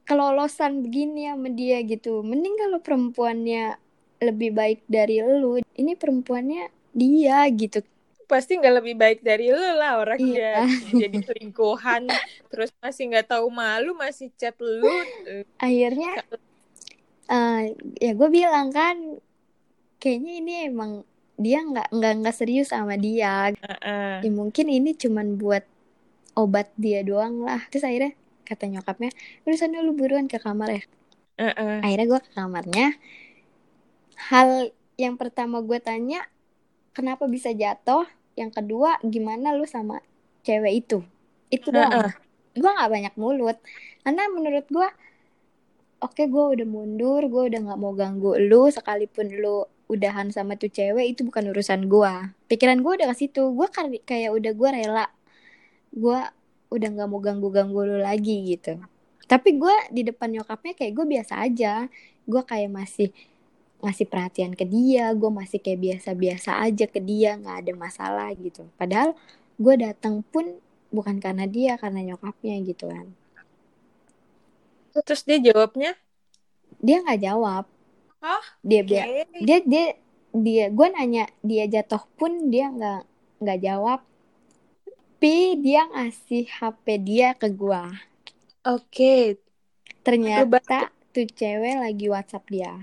[0.03, 3.79] kelolosan begini sama dia gitu mending kalau perempuannya
[4.18, 7.85] lebih baik dari lu ini perempuannya dia gitu.
[8.26, 10.66] Pasti nggak lebih baik dari lu lah orang Iya.
[10.66, 12.11] dia jadi selingkuhan
[12.51, 14.88] terus masih nggak tahu malu masih chat lu.
[15.61, 16.26] Akhirnya
[17.26, 19.18] eh, ya gue bilang kan
[19.99, 21.03] kayaknya ini emang
[21.36, 23.53] dia nggak nggak nggak serius sama dia.
[23.53, 25.62] Eh, ya mungkin ini cuman buat
[26.34, 27.61] obat dia doang lah.
[27.68, 28.12] Terus akhirnya
[28.47, 29.11] kata nyokapnya
[29.45, 30.82] udah sana lu buruan ke kamar ya.
[31.36, 31.78] Eh, eh.
[31.84, 32.86] akhirnya gue ke kamarnya
[34.17, 36.25] hal yang pertama gue tanya
[36.97, 38.09] kenapa bisa jatuh?
[38.37, 40.01] Yang kedua gimana lu sama
[40.45, 40.99] cewek itu?
[41.53, 41.93] Itu doang.
[41.93, 42.12] Heeh.
[42.57, 43.61] gue nggak banyak mulut.
[44.01, 44.89] Karena menurut gue
[46.01, 50.69] oke gue udah mundur gue udah nggak mau ganggu lu sekalipun lu udahan sama tuh
[50.69, 52.12] cewek itu bukan urusan gue
[52.51, 53.53] pikiran gue udah ke situ.
[53.53, 53.69] Gue
[54.03, 55.07] kayak udah gue rela.
[55.93, 56.19] Gue
[56.73, 58.81] udah nggak mau ganggu ganggu lu lagi gitu.
[59.27, 61.91] Tapi gue di depan nyokapnya kayak gue biasa aja.
[62.27, 63.11] Gue kayak masih
[63.85, 68.64] ngasih perhatian ke dia gue masih kayak biasa-biasa aja ke dia nggak ada masalah gitu.
[68.81, 69.12] Padahal
[69.57, 70.57] gue datang pun
[70.89, 73.07] bukan karena dia karena nyokapnya gitu kan.
[74.97, 75.93] Terus dia jawabnya?
[76.81, 77.64] Dia nggak jawab.
[78.24, 78.45] Hah?
[78.64, 79.29] dia Okay.
[79.45, 79.87] dia dia
[80.33, 83.03] dia gue nanya dia jatuh pun dia nggak
[83.45, 84.01] nggak jawab.
[85.16, 87.83] Tapi dia ngasih HP dia ke gue
[88.68, 89.41] Oke.
[90.05, 92.77] ternyata tuh cewek lagi WhatsApp dia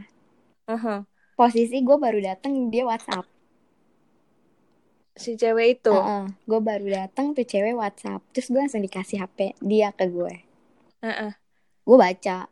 [0.66, 1.03] Aha.
[1.34, 3.26] posisi gue baru dateng dia WhatsApp
[5.14, 5.93] Si cewek itu.
[6.49, 10.41] gue baru dateng tuh cewek WhatsApp terus gue langsung dikasih HP dia ke gue
[11.01, 11.32] Heeh.
[11.84, 12.49] gue baca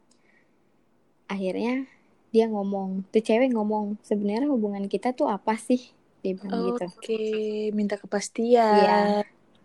[1.26, 1.88] akhirnya
[2.30, 5.80] dia ngomong tuh cewek ngomong sebenarnya hubungan kita tuh apa sih
[6.22, 6.86] dia bilang Oke, gitu
[7.74, 8.76] minta kepastian.
[8.78, 9.00] Iya.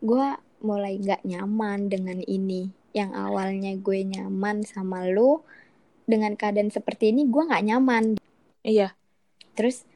[0.00, 0.26] gue
[0.64, 5.44] mulai nggak nyaman dengan ini yang awalnya gue nyaman sama lu
[6.08, 8.04] dengan keadaan seperti ini gue nggak nyaman
[8.66, 8.88] Iya.
[9.56, 9.88] terus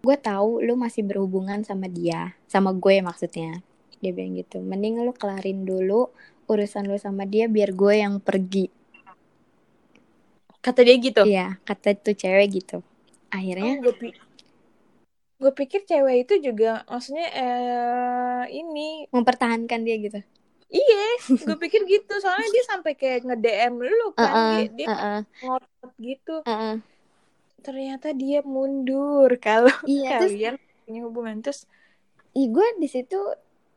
[0.00, 3.60] gue tahu lu masih berhubungan sama dia sama gue maksudnya.
[4.00, 6.08] Dia bilang gitu mending lu kelarin dulu
[6.48, 8.70] urusan lu sama dia biar gue yang pergi.
[10.60, 11.24] Kata dia gitu.
[11.24, 12.84] iya kata tuh cewek gitu.
[13.32, 14.08] Akhirnya gue pi
[15.40, 19.08] gue pikir cewek itu juga maksudnya eh ini.
[19.08, 20.20] Mempertahankan dia gitu.
[20.70, 21.04] Iya
[21.50, 22.14] gue pikir gitu.
[22.22, 26.36] Soalnya dia sampai kayak nge DM lu kan Uh-uh, dia, dia uh-uh, ngotot gitu.
[26.46, 26.76] Uh-uh.
[27.60, 31.68] Ternyata dia mundur kalau iya terus kalian punya hubungan terus
[32.32, 33.18] i gue di situ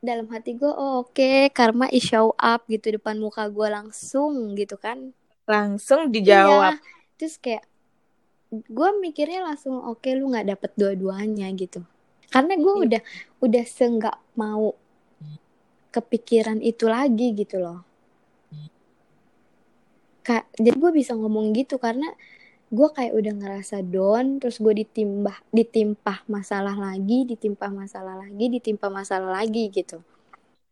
[0.03, 4.75] dalam hati gue oh, oke karma is show up gitu depan muka gue langsung gitu
[4.75, 5.11] kan
[5.43, 7.15] langsung dijawab Iya.
[7.15, 7.63] terus kayak
[8.51, 11.81] gue mikirnya langsung oke lu nggak dapet dua-duanya gitu
[12.29, 12.83] karena gue Iya.
[12.85, 13.01] udah
[13.41, 14.75] udah seenggak mau
[15.89, 17.85] kepikiran itu lagi gitu loh
[20.23, 22.07] kak jadi gue bisa ngomong gitu karena
[22.73, 28.89] gue kayak udah ngerasa down terus gue ditimbah ditimpah masalah lagi ditimpah masalah lagi ditimpah
[28.89, 30.01] masalah lagi gitu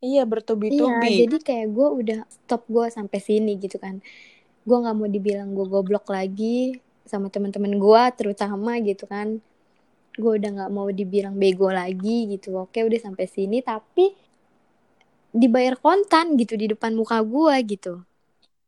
[0.02, 4.02] iya Iya, bertubi-tubi jadi kayak gue udah stop gue sampai sini gitu kan.
[4.68, 9.38] Gue nggak mau dibilang gue goblok lagi sama teman-teman gue, terutama gitu kan.
[10.18, 12.49] Gue udah nggak mau dibilang bego lagi gitu.
[12.58, 14.14] Oke, udah sampai sini, tapi
[15.32, 17.93] dibayar kontan gitu di depan muka gue gitu.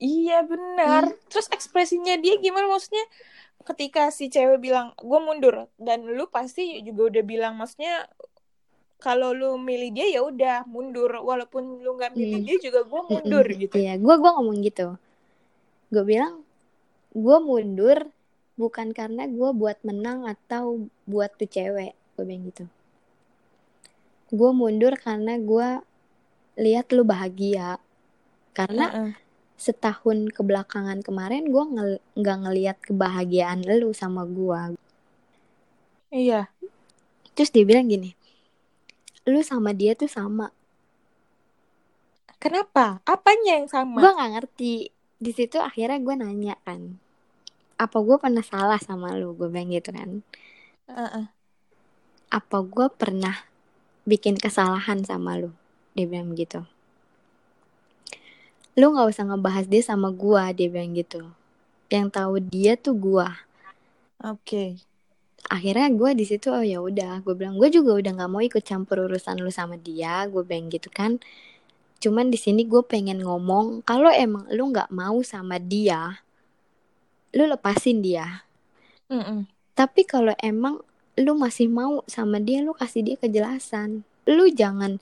[0.03, 3.05] Iya benar terus ekspresinya dia gimana maksudnya
[3.63, 7.93] ketika si cewek bilang gue mundur dan lu pasti juga udah bilang maksudnya
[9.05, 12.47] kalau lu milih dia ya udah mundur walaupun lu nggak milih Hmm.
[12.47, 13.61] dia juga gue mundur Mm-mm.
[13.63, 14.87] gitu Iya, gue gua ngomong gitu.
[15.93, 16.33] Gue bilang
[17.13, 17.97] gue mundur
[18.61, 20.63] bukan karena gue buat menang atau
[21.05, 21.93] buat tuh cewek.
[22.15, 22.65] Gue bilang gitu.
[24.33, 25.67] Gue mundur karena gue
[26.57, 27.77] lihat lu bahagia.
[28.57, 29.09] Karena Heeh.
[29.65, 34.61] Setahun kebelakangan kemarin gue ngel- nggak ngelihat kebahagiaan lu sama gue.
[36.11, 36.39] iya
[37.35, 38.09] Terus dia bilang gini,
[39.31, 40.47] lu sama dia tuh sama.
[42.43, 44.73] kenapa apanya yang sama Gue nggak ngerti.
[45.23, 46.81] Di situ akhirnya gue nanya kan,
[47.83, 49.29] apa gue pernah salah sama lu?
[49.39, 50.09] Gue bilang gitu kan.
[50.87, 51.25] Heeh.
[52.37, 53.35] Apa gue pernah
[54.09, 55.49] bikin kesalahan sama lu?
[55.95, 56.61] Dia bilang gitu.
[58.79, 61.21] Lu nggak usah ngebahas dia sama gue, dia bilang gitu.
[61.95, 63.27] Yang tahu dia tuh gue.
[64.23, 64.63] oke
[65.55, 68.63] akhirnya gue di situ oh ya udah gue bilang gue juga udah nggak mau ikut
[68.69, 71.11] campur urusan lu sama dia gue bilang gitu kan
[72.03, 76.01] cuman di sini gue pengen ngomong kalau emang lu nggak mau sama dia
[77.35, 78.25] lu lepasin dia
[79.09, 79.47] Mm-mm.
[79.79, 80.75] tapi kalau emang
[81.17, 83.89] lu masih mau sama dia lu kasih dia kejelasan
[84.29, 84.97] lu jangan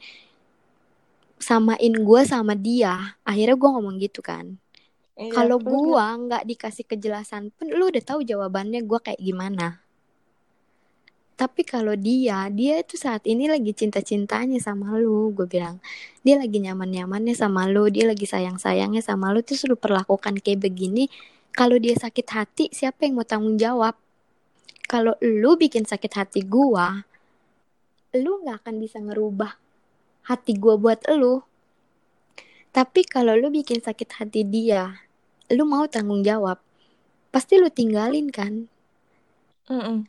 [1.41, 4.61] samain gue sama dia akhirnya gue ngomong gitu kan
[5.21, 9.77] Iya, kalau gua nggak dikasih kejelasan pun lu udah tahu jawabannya gua kayak gimana.
[11.37, 15.81] Tapi kalau dia, dia itu saat ini lagi cinta-cintanya sama lu, gue bilang.
[16.21, 21.09] Dia lagi nyaman-nyamannya sama lu, dia lagi sayang-sayangnya sama lu, terus lu perlakukan kayak begini.
[21.49, 23.97] Kalau dia sakit hati, siapa yang mau tanggung jawab?
[24.85, 27.09] Kalau lu bikin sakit hati gua,
[28.13, 29.57] lu nggak akan bisa ngerubah
[30.27, 31.41] hati gua buat lu.
[32.71, 35.03] Tapi kalau lu bikin sakit hati dia,
[35.51, 36.59] lu mau tanggung jawab,
[37.29, 38.71] pasti lu tinggalin kan?
[39.67, 40.07] Mm-mm.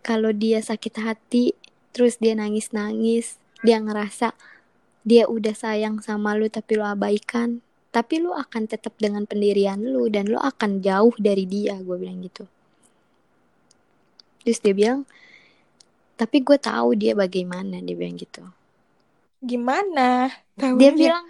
[0.00, 1.52] Kalau dia sakit hati,
[1.92, 4.32] terus dia nangis-nangis, dia ngerasa
[5.04, 7.60] dia udah sayang sama lu tapi lu abaikan,
[7.94, 12.26] tapi lu akan tetap dengan pendirian lu dan lu akan jauh dari dia gue bilang
[12.26, 12.42] gitu
[14.42, 15.06] terus dia bilang
[16.18, 18.42] tapi gue tahu dia bagaimana dia bilang gitu
[19.44, 20.32] Gimana?
[20.56, 20.78] Tahunya?
[20.80, 21.24] dia bilang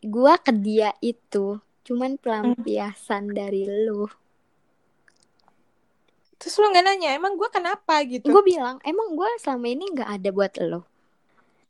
[0.00, 4.08] gue ke dia itu cuman pelampiasan dari lu
[6.40, 8.32] Terus lu nggak nanya, emang gue kenapa gitu?
[8.32, 10.80] gue bilang emang gue selama ini nggak ada buat lo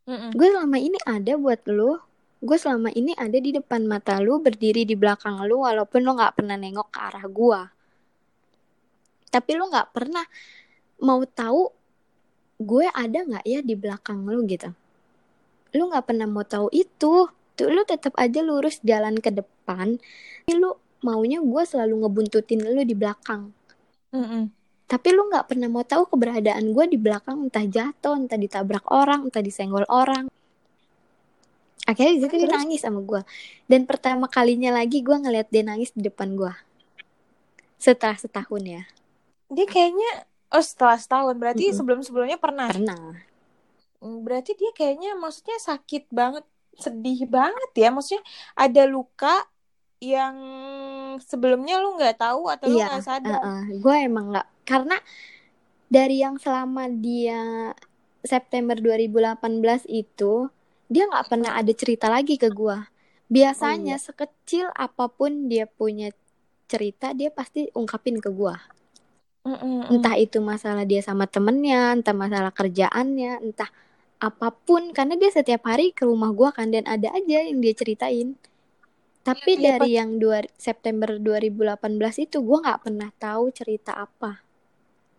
[0.07, 0.31] Mm-mm.
[0.31, 1.99] gue selama ini ada buat lu
[2.41, 6.39] gue selama ini ada di depan mata lu berdiri di belakang lu walaupun lu nggak
[6.39, 7.61] pernah nengok ke arah gue
[9.31, 10.25] tapi lu nggak pernah
[11.03, 11.69] mau tahu
[12.63, 14.71] gue ada nggak ya di belakang lu gitu
[15.77, 17.29] lu nggak pernah mau tahu itu.
[17.57, 20.01] Tuh lu tetap aja lurus jalan ke depan.
[20.45, 23.53] Tapi lu maunya gue selalu ngebuntutin lu di belakang.
[24.11, 24.51] Mm-mm.
[24.91, 29.31] tapi lu nggak pernah mau tahu keberadaan gue di belakang entah jatuh entah ditabrak orang
[29.31, 30.27] entah disenggol orang.
[31.87, 33.23] Akhirnya di situ dia nangis sama gue
[33.71, 36.51] dan pertama kalinya lagi gue ngeliat dia nangis di depan gue
[37.81, 38.83] setelah setahun ya.
[39.51, 41.79] Dia kayaknya, oh setelah setahun, berarti Mm-mm.
[41.81, 42.69] sebelum-sebelumnya pernah.
[42.69, 43.17] pernah.
[43.17, 43.30] Hmm,
[44.01, 46.45] Berarti dia kayaknya maksudnya sakit banget,
[46.77, 47.89] sedih banget ya.
[47.93, 48.25] Maksudnya
[48.57, 49.45] ada luka
[50.01, 50.37] yang
[51.21, 53.41] sebelumnya lu nggak tahu atau lu Iya, nggak sadar.
[53.69, 54.97] gue emang nggak karena
[55.93, 57.77] dari yang selama dia
[58.25, 60.49] September 2018 itu
[60.89, 62.79] dia nggak pernah ada cerita lagi ke gue.
[63.31, 66.11] Biasanya sekecil apa pun dia punya
[66.67, 68.57] cerita dia pasti ungkapin ke gue.
[69.45, 69.89] Mm-mm.
[69.89, 73.69] Entah itu masalah dia sama temennya, entah masalah kerjaannya, entah
[74.21, 74.93] apa pun.
[74.93, 78.37] Karena dia setiap hari ke rumah gue kan dan ada aja yang dia ceritain.
[79.21, 81.77] Tapi Iya, dari yang dua, September 2018
[82.21, 84.41] itu gue nggak pernah tahu cerita apa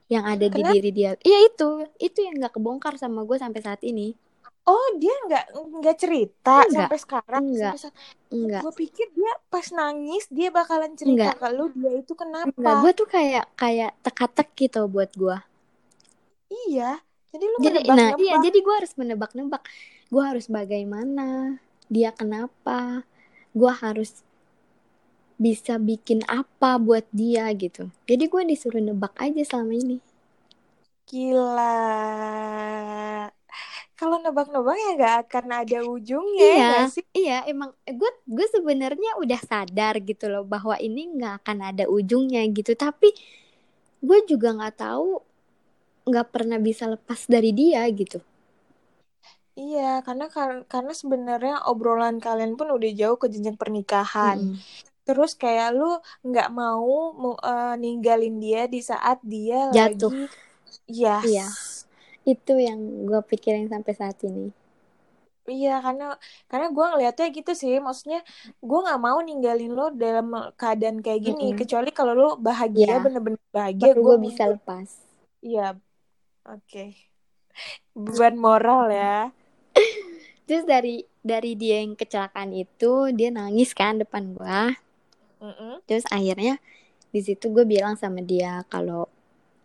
[0.07, 0.73] yang ada di Kenapa?
[0.73, 1.11] diri dia.
[1.21, 4.17] Iya itu, itu yang nggak kebongkar sama gue sampai saat ini.
[4.61, 6.73] Oh dia nggak nggak cerita Enggak.
[6.85, 7.43] sampai sekarang.
[7.49, 7.73] Enggak.
[7.73, 7.97] Sampai saat-
[8.31, 11.35] Enggak, Gue pikir dia pas nangis dia bakalan cerita Enggak.
[11.37, 12.49] ke lu dia itu kenapa.
[12.51, 12.75] enggak.
[12.79, 15.37] Gue tuh kayak kayak teka-teki tuh buat gue.
[16.69, 16.99] Iya.
[17.33, 18.17] Jadi lu Jadi, nah menebak-nebak.
[18.17, 19.61] iya, jadi gue harus menebak-nebak.
[20.11, 21.59] Gue harus bagaimana,
[21.91, 23.05] dia kenapa,
[23.53, 24.23] gue harus
[25.45, 27.83] bisa bikin apa buat dia gitu.
[28.09, 29.97] Jadi gue disuruh nebak aja selama ini.
[31.07, 31.71] Gila.
[33.99, 37.05] Kalau nebak-nebak ya nggak akan ada ujungnya ya Iya, sih?
[37.17, 42.41] iya emang gue gue sebenarnya udah sadar gitu loh bahwa ini nggak akan ada ujungnya
[42.57, 42.71] gitu.
[42.73, 43.07] Tapi
[44.01, 45.07] gue juga nggak tahu
[46.09, 48.19] nggak pernah bisa lepas dari dia gitu.
[49.59, 54.39] Iya, karena kar- karena sebenarnya obrolan kalian pun udah jauh ke jenjang pernikahan.
[54.39, 54.63] Mm-mm.
[55.05, 55.85] Terus kayak lu
[56.27, 56.89] nggak mau
[57.47, 60.13] eh, ninggalin dia di saat dia Jatuh.
[60.13, 60.15] lagi
[61.01, 61.29] Yes.
[61.29, 61.43] Iya.
[62.33, 62.79] Itu yang
[63.09, 64.47] gue pikirin sampai saat ini.
[65.51, 66.03] Iya, karena
[66.49, 68.19] karena gue ngeliatnya gitu sih, maksudnya
[68.67, 70.25] gue nggak mau ninggalin lo dalam
[70.59, 71.57] keadaan kayak gini, Mm-mm.
[71.59, 72.99] kecuali kalau lo bahagia, Iya.
[73.03, 74.89] bener-bener bahagia, Baru gue gue bisa lepas.
[75.45, 75.61] Iya,
[76.45, 76.85] oke.
[77.93, 79.17] Beban moral ya.
[80.47, 84.73] Terus dari dari dia yang kecelakaan itu dia nangis kan depan gua.
[85.41, 85.81] Mm-mm.
[85.89, 86.61] Terus akhirnya
[87.11, 89.09] di situ gue bilang sama dia kalau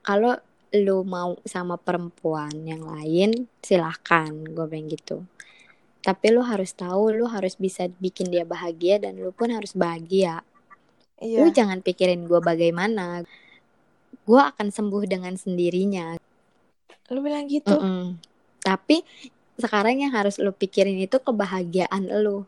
[0.02, 0.34] kalau
[0.74, 5.22] lu mau sama perempuan yang lain silahkan gue bilang gitu.
[6.02, 10.42] Tapi lu harus tahu lu harus bisa bikin dia bahagia dan lu pun harus bahagia.
[11.22, 11.64] Lu Iya.
[11.64, 13.24] jangan pikirin gue bagaimana.
[14.26, 16.18] Gue akan sembuh dengan sendirinya.
[17.10, 17.70] Lu bilang gitu.
[17.70, 18.18] Mm-mm.
[18.62, 19.06] Tapi
[19.56, 22.44] sekarang yang harus lu pikirin itu kebahagiaan lu.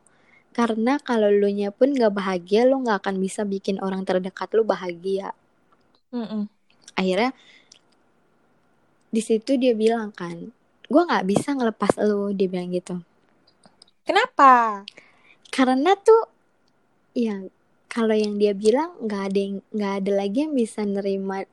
[0.53, 4.67] Karena kalau lu nya pun gak bahagia, lu gak akan bisa bikin orang terdekat lu
[4.67, 5.31] bahagia.
[6.11, 6.51] Mm-mm.
[6.99, 7.31] Akhirnya
[9.09, 10.53] di situ dia bilang kan,
[10.89, 13.01] gue nggak bisa ngelepas lu, dia bilang gitu.
[14.05, 14.85] Kenapa?
[15.49, 16.29] Karena tuh,
[17.17, 17.41] ya
[17.89, 19.41] kalau yang dia bilang nggak ada
[19.73, 21.49] nggak ada lagi yang bisa nerima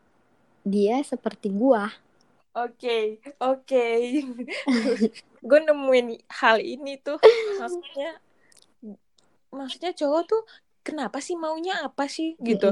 [0.68, 1.96] dia seperti gua.
[2.56, 3.86] Oke, oke.
[5.48, 6.08] Gue nemuin
[6.42, 7.18] hal ini tuh,
[7.60, 8.18] maksudnya,
[9.58, 10.42] maksudnya cowok tuh
[10.86, 12.66] kenapa sih maunya apa sih gitu?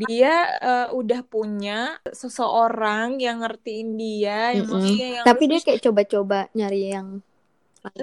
[0.00, 0.28] Dia
[0.68, 1.72] eh, udah punya
[2.20, 4.70] seseorang yang ngertiin dia, yang Mm-mm.
[4.74, 7.08] maksudnya yang Tapi dia kayak coba-coba nyari yang,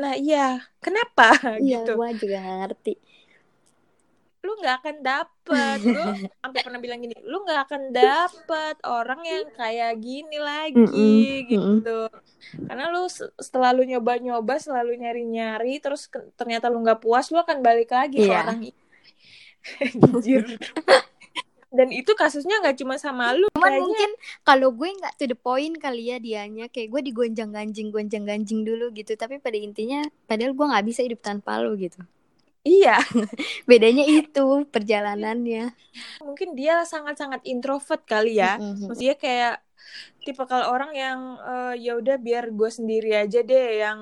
[0.01, 0.37] nah iya,
[0.83, 1.23] kenapa
[1.61, 1.91] iya gitu?
[1.95, 2.89] gua juga ngerti.
[4.47, 6.07] Lu nggak akan dapet gue
[6.39, 11.99] sampai pernah bilang gini lu nggak akan dapet orang yang kayak gini lagi Mm-mm, gitu
[12.63, 17.35] karena lu se- setelah lu nyoba-nyoba selalu nyari-nyari terus ke- ternyata lu nggak puas lu
[17.37, 18.39] akan balik lagi ke Iya.
[18.47, 18.59] orang
[21.67, 25.35] dan itu kasusnya nggak cuma sama lu Cuman kayaknya mungkin kalau gue nggak to the
[25.35, 29.13] point kali ya dianya kayak gue digonjang ganjing gonjang ganjing dulu gitu.
[29.13, 31.99] Tapi pada intinya padahal gue nggak bisa hidup tanpa lu gitu.
[32.65, 32.89] Iya,
[33.69, 34.39] bedanya itu
[34.73, 35.59] perjalanannya
[36.21, 38.57] mungkin dia sangat-sangat introvert kali ya.
[38.87, 39.53] Maksudnya kayak
[40.25, 43.99] tipe kalau orang yang eh, ya udah biar gue sendiri aja deh yang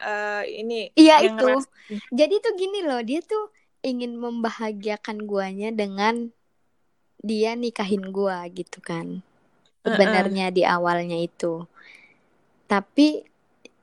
[0.00, 1.44] eh, ini Iya yang itu.
[1.44, 1.72] ngeras-
[2.20, 3.52] Jadi tuh gini loh, dia tuh
[3.84, 6.14] ingin membahagiakan guanya dengan
[7.28, 9.06] dia nikahin gua gitu kan.
[9.84, 11.66] Sebenarnya di awalnya itu.
[12.66, 13.22] Tapi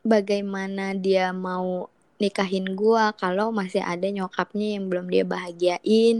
[0.03, 1.87] bagaimana dia mau
[2.23, 6.15] nikahin gua kalau masih ada nyokapnya yang belum dia bahagiain,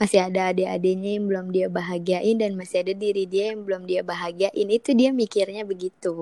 [0.00, 4.00] masih ada adik-adiknya yang belum dia bahagiain dan masih ada diri dia yang belum dia
[4.12, 4.68] bahagiain.
[4.78, 6.14] Itu dia mikirnya begitu.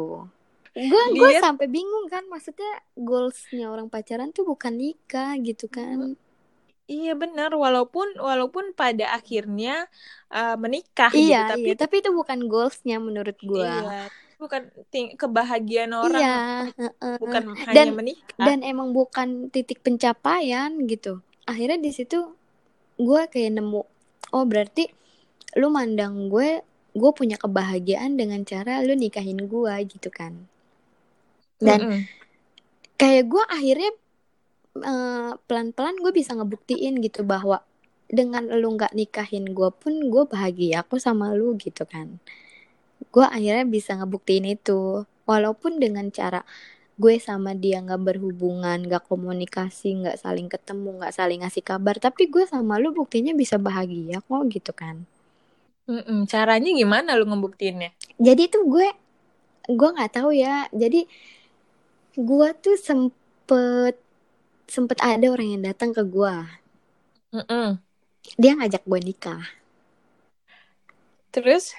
[0.90, 2.70] Gue gue Dia- sampai bingung kan, maksudnya
[3.08, 5.98] goalsnya orang pacaran tuh bukan nikah gitu kan.
[6.84, 9.88] Iya benar, walaupun walaupun pada akhirnya
[10.36, 13.72] eh, menikah Iya, gitu, tapi iya, tapi itu bukan goalsnya menurut gua.
[13.72, 16.38] iya, bukan ting- kebahagiaan orang, Iya,
[16.74, 17.16] heeh.
[17.18, 18.36] bukan hanya Dan- menikah.
[18.38, 21.18] dan emang bukan titik pencapaian gitu.
[21.44, 22.34] Akhirnya di situ
[22.96, 23.82] gua kayak nemu,
[24.30, 24.86] oh berarti
[25.54, 30.46] lu mandang gue, gue punya kebahagiaan dengan cara lu nikahin gua gitu kan.
[31.58, 32.00] Dan Mm-mm.
[32.94, 33.90] kayak gue akhirnya
[34.76, 37.62] eh, pelan-pelan gue bisa ngebuktiin gitu bahwa
[38.04, 42.18] dengan lu nggak nikahin gue pun gue bahagia aku sama lu gitu kan
[43.14, 44.80] gue akhirnya bisa ngebuktiin itu
[45.30, 46.40] walaupun dengan cara
[47.02, 52.22] gue sama dia nggak berhubungan nggak komunikasi nggak saling ketemu nggak saling ngasih kabar tapi
[52.34, 54.96] gue sama lu buktinya bisa bahagia kok gitu kan
[55.90, 56.18] Mm-mm.
[56.32, 57.90] Caranya gimana lu ngebuktiinnya?
[58.20, 58.88] jadi tuh gue
[59.70, 61.08] gue nggak tahu ya jadi
[62.28, 63.94] gue tuh sempet
[64.74, 66.34] sempet ada orang yang datang ke gue
[67.32, 67.78] Mm-mm.
[68.40, 69.42] dia ngajak gue nikah
[71.34, 71.74] Terus,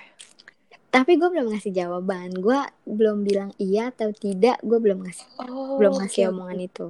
[0.95, 5.75] tapi gue belum ngasih jawaban gue belum bilang iya atau tidak gue belum ngasih oh,
[5.75, 6.87] belum ngasih omongan itu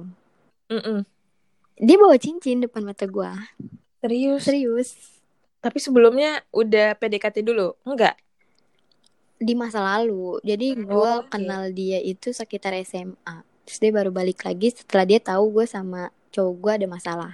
[0.70, 1.02] Mm-mm.
[1.78, 3.30] dia bawa cincin depan mata gue
[3.98, 4.42] Serius?
[4.46, 4.88] serius
[5.58, 7.74] Tapi sebelumnya udah PDKT dulu?
[7.82, 8.14] Enggak?
[9.36, 11.28] di masa lalu jadi gue Oh, oke.
[11.28, 16.08] kenal dia itu sekitar SMA terus dia baru balik lagi setelah dia tahu gue sama
[16.34, 17.30] cowok gue ada masalah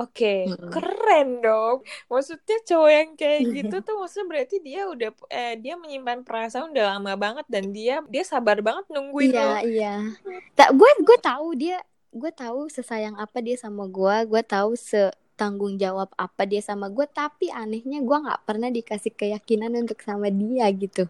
[0.00, 0.70] oke, Mm-mm.
[0.72, 1.76] keren dong.
[2.12, 6.84] Maksudnya cowok yang kayak gitu tuh maksudnya berarti dia udah eh, dia menyimpan perasaan udah
[6.96, 9.56] lama banget dan dia dia sabar banget nungguin iya lo.
[9.68, 9.86] iya
[10.58, 11.76] tak gue gue tahu dia
[12.20, 17.06] gue tahu sesayang apa dia sama gue gue tahu setanggung jawab apa dia sama gue
[17.20, 21.04] tapi anehnya gue nggak pernah dikasih keyakinan untuk sama dia gitu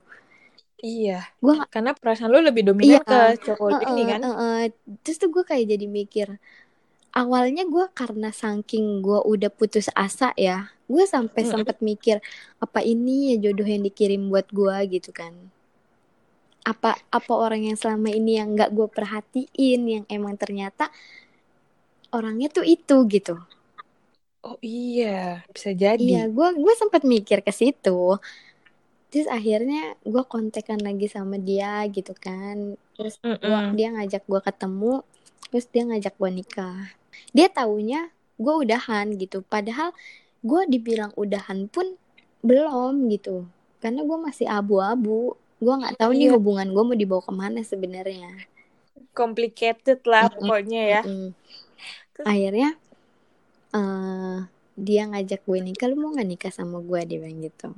[0.86, 1.10] Iya,
[1.42, 3.08] gue nggak karena perasaan lu lebih dominan Iya.
[3.08, 3.14] ke
[3.44, 4.22] cowok ini Heeh, kan.
[4.24, 4.58] heeh.
[5.02, 6.28] terus tuh gue kayak jadi mikir
[7.14, 11.48] awalnya gue karena saking gue udah putus asa ya gue sampai Mm-mm.
[11.52, 12.16] sempet mikir
[12.64, 15.34] apa ini ya jodoh yang dikirim buat gue gitu kan.
[16.68, 20.92] Apa apa orang yang selama ini yang nggak gue perhatiin yang emang ternyata
[22.16, 23.34] orangnya tuh itu gitu.
[24.46, 25.06] Oh iya,
[25.54, 26.04] bisa jadi.
[26.04, 27.90] iya gue gue sempet mikir ke situ.
[29.10, 32.76] Terus akhirnya gue kontekan lagi sama dia gitu kan.
[32.96, 33.76] Terus gua, Mm-mm.
[33.76, 34.92] dia ngajak gue ketemu
[35.48, 36.92] terus dia ngajak gue nikah.
[37.30, 39.42] Dia taunya gue udahan gitu.
[39.42, 39.90] Padahal
[40.42, 41.98] gue dibilang udahan pun
[42.42, 43.46] belum gitu.
[43.78, 45.34] Karena gue masih abu-abu.
[45.58, 46.34] Gue nggak tahu nih Iya.
[46.38, 48.30] hubungan gue mau dibawa ke mana sebenarnya.
[49.10, 51.02] Complicated lah pokoknya ya.
[52.14, 52.78] Terus- akhirnya
[53.74, 54.38] eh
[54.78, 55.86] dia ngajak gue nikah.
[55.90, 57.68] Lu mau nggak nikah sama gue dia bilang gitu.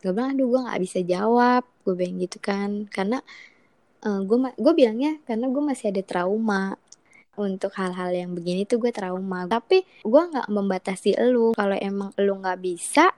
[0.00, 1.64] Gue bilang aduh gue nggak bisa jawab.
[1.84, 2.88] Gue bilang gitu kan.
[2.88, 3.20] Karena
[4.00, 6.80] eh, gue ma- gue bilangnya karena gue masih ada trauma
[7.40, 9.48] untuk hal-hal yang begini tuh gue trauma.
[9.48, 11.56] Tapi gue nggak membatasi elu.
[11.56, 13.08] Kalau emang elu nggak bisa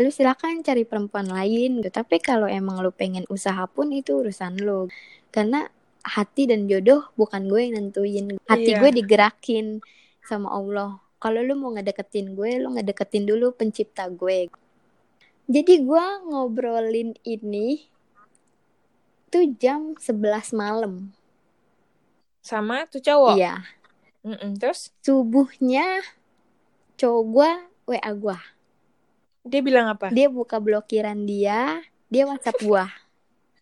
[0.00, 1.92] lu silakan cari perempuan lain gitu.
[1.92, 4.88] tapi kalau emang lu pengen usaha pun itu urusan lu.
[5.28, 5.68] Karena
[6.00, 8.40] hati dan jodoh bukan gue yang nentuin.
[8.48, 8.80] Hati Iya.
[8.80, 9.84] gue digerakin
[10.24, 11.00] sama Allah.
[11.20, 14.48] Kalau lu mau ngedeketin gue lu ngedeketin dulu pencipta gue.
[15.50, 17.84] Jadi gue ngobrolin ini
[19.28, 21.12] tuh jam 11 malam
[22.40, 23.36] Sama tuh cowok.
[23.36, 23.60] iya
[24.20, 24.56] Mm-mm.
[24.56, 26.04] Terus subuhnya
[26.96, 27.50] cowok gue
[27.90, 28.38] WA gue
[29.40, 30.12] dia bilang apa?
[30.12, 32.84] dia buka blokiran dia dia WhatsApp gue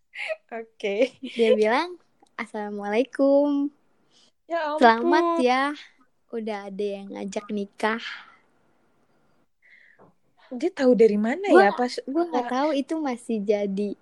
[0.59, 1.14] Oke.
[1.22, 1.95] dia bilang
[2.35, 3.70] assalamualaikum
[4.51, 4.81] Ya ampun.
[4.81, 5.62] selamat ya
[6.29, 8.03] udah ada yang ngajak nikah
[10.49, 13.95] Dia tahu dari mana Gua- ya pas gue nggak tahu itu masih jadi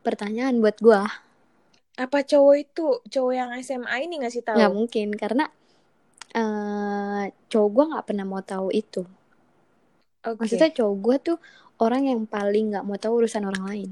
[0.00, 1.02] pertanyaan buat gue
[2.00, 4.56] apa cowok itu cowok yang SMA ini ngasih tahu?
[4.56, 5.44] nggak mungkin karena
[6.32, 9.02] eh cowok gue nggak pernah mau tahu itu
[10.24, 10.40] Oke.
[10.40, 11.38] maksudnya cowok gue tuh
[11.82, 13.90] orang yang paling nggak mau tahu urusan orang lain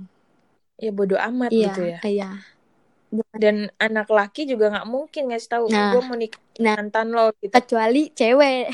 [0.79, 1.99] ya bodoh amat iya gitu ya.
[2.07, 2.31] iya
[3.41, 6.77] dan anak laki juga nggak mungkin ngasih tahu Nah, gue mau nikah nah.
[6.77, 8.69] mantan lo gitu kecuali cewek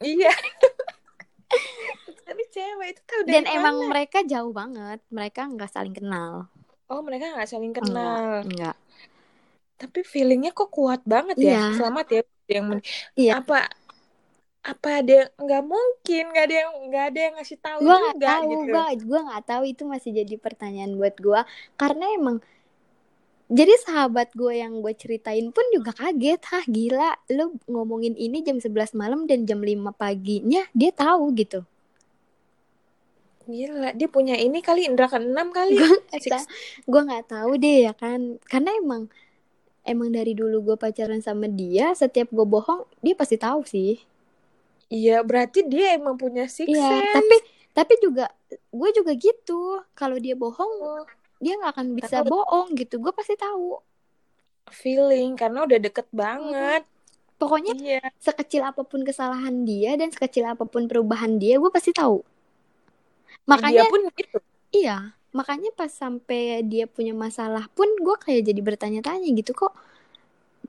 [0.00, 0.32] iya
[2.26, 3.88] tapi cewek itu tahu dari dan emang mana?
[3.92, 6.48] mereka jauh banget mereka nggak saling kenal
[6.92, 8.44] oh mereka nggak saling enggak kenal.
[8.44, 8.76] enggak.
[9.80, 11.48] Tapi feelingnya kok kuat banget ya.
[11.48, 11.62] Iya.
[11.80, 12.20] selamat ya
[12.52, 12.84] yang men-
[13.16, 13.32] Iya.
[13.40, 13.58] apa
[14.62, 18.30] apa ada nggak mungkin nggak ada yang nggak ada yang ngasih tahu gue nggak juga
[18.30, 18.62] tahu gitu.
[18.70, 21.40] gue gue nggak tahu itu masih jadi pertanyaan buat gue
[21.74, 22.36] karena emang
[23.52, 26.40] jadi sahabat gue yang gue ceritain pun juga kaget.
[26.46, 31.66] Hah gila lu ngomongin ini jam 11 malam dan jam 5 paginya dia tahu gitu
[33.46, 35.78] gila dia punya ini kali indra keenam kali.
[36.90, 38.38] Gue nggak tahu deh ya kan.
[38.46, 39.08] Karena emang
[39.82, 43.98] emang dari dulu gue pacaran sama dia setiap gue bohong dia pasti tahu sih.
[44.92, 47.14] Iya berarti dia emang punya six iya sense.
[47.16, 47.36] tapi
[47.72, 49.80] tapi juga gue juga gitu.
[49.96, 51.04] Kalau dia bohong Oh,
[51.42, 52.30] dia nggak akan bisa Tahu.
[52.30, 53.80] bohong gitu gue pasti tahu.
[54.70, 56.86] Feeling karena udah deket banget.
[57.40, 58.02] Pokoknya iya.
[58.22, 62.22] sekecil apa pun kesalahan dia dan sekecil apa pun perubahan dia gue pasti tahu
[63.50, 64.38] makanya dia pun gitu.
[64.74, 64.96] iya
[65.38, 69.72] makanya pas sampai dia punya masalah pun gue kayak jadi bertanya-tanya gitu kok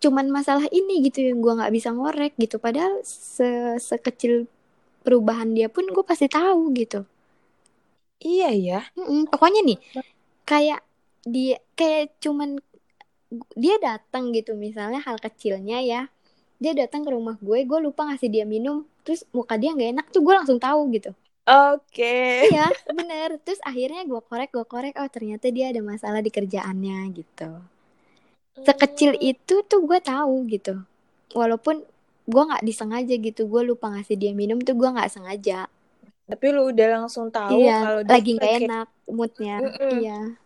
[0.03, 2.55] cuman masalah ini gitu yang gue nggak bisa ngorek gitu?
[2.65, 3.47] Padahal se
[3.89, 4.33] sekecil
[5.05, 6.99] perubahan dia pun gue pasti tahu gitu.
[8.23, 9.77] Iya ya Mm-mm, pokoknya nih
[10.49, 10.79] kayak
[11.33, 12.49] dia kayak cuman
[13.63, 16.01] dia datang gitu misalnya hal kecilnya ya.
[16.63, 20.05] Dia datang ke rumah gue gue lupa ngasih dia minum terus muka dia nggak enak
[20.15, 21.11] tuh gue langsung tahu gitu
[21.47, 22.15] oke.
[22.51, 22.65] Iya
[22.97, 23.29] bener.
[23.43, 24.93] Terus akhirnya gue korek gue korek.
[25.01, 27.49] Oh ternyata dia ada masalah di kerjaannya gitu.
[28.67, 29.29] Sekecil Hmm.
[29.31, 30.73] itu tuh gue tahu gitu.
[31.39, 31.75] Walaupun
[32.31, 33.41] gue nggak disengaja gitu.
[33.51, 35.59] Gue lupa ngasih dia minum tuh gue nggak sengaja.
[36.29, 38.87] Tapi lu udah langsung tahu iya kalau dia lagi nggak enak
[39.17, 39.57] moodnya.
[39.61, 39.97] Mm-mm.
[39.99, 40.37] iya.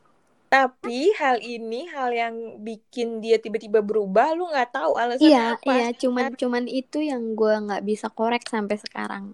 [0.48, 2.36] Tapi hal ini hal yang
[2.68, 5.76] bikin dia tiba-tiba berubah lu nggak tahu alasannya iya apa.
[5.76, 5.86] iya.
[6.02, 9.26] Cuman cuman itu yang gue nggak bisa korek sampai sekarang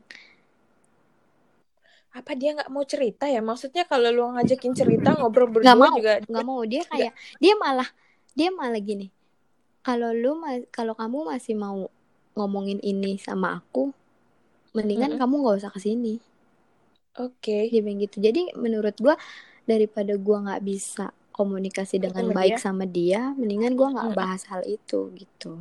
[2.19, 3.41] apa dia nggak mau cerita ya?
[3.49, 6.61] Maksudnya kalau lu ngajakin cerita ngobrol berdua nggak mau juga nggak mau.
[6.71, 7.11] Dia kayak
[7.43, 7.89] dia malah
[8.37, 9.07] dia malah gini.
[9.87, 10.31] Kalau lu
[10.77, 11.79] kalau kamu masih mau
[12.37, 13.83] ngomongin ini sama aku
[14.77, 15.19] mendingan Mm-mm.
[15.21, 16.13] kamu nggak usah ke sini
[17.17, 17.57] oke.
[17.71, 18.17] Dia bilang gitu.
[18.27, 19.15] Jadi menurut gua
[19.71, 21.05] daripada gua nggak bisa
[21.37, 22.59] komunikasi dengan Sama baik dia.
[22.65, 25.51] sama dia mendingan gua nggak bahas hal itu gitu.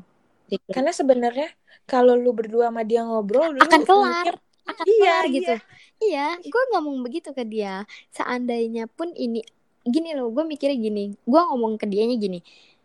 [0.74, 1.48] Karena sebenarnya
[1.92, 4.28] kalau lu berdua sama dia ngobrol lu akan kelar.
[4.28, 4.34] mikir,
[4.68, 5.34] akan Iya, kelar iya.
[5.34, 5.54] gitu.
[6.02, 7.86] Iya gue ngomong begitu ke dia.
[8.10, 9.42] Seandainya pun ini
[9.82, 11.14] gini loh gue mikirnya gini.
[11.26, 12.40] Gue ngomong ke dianya gini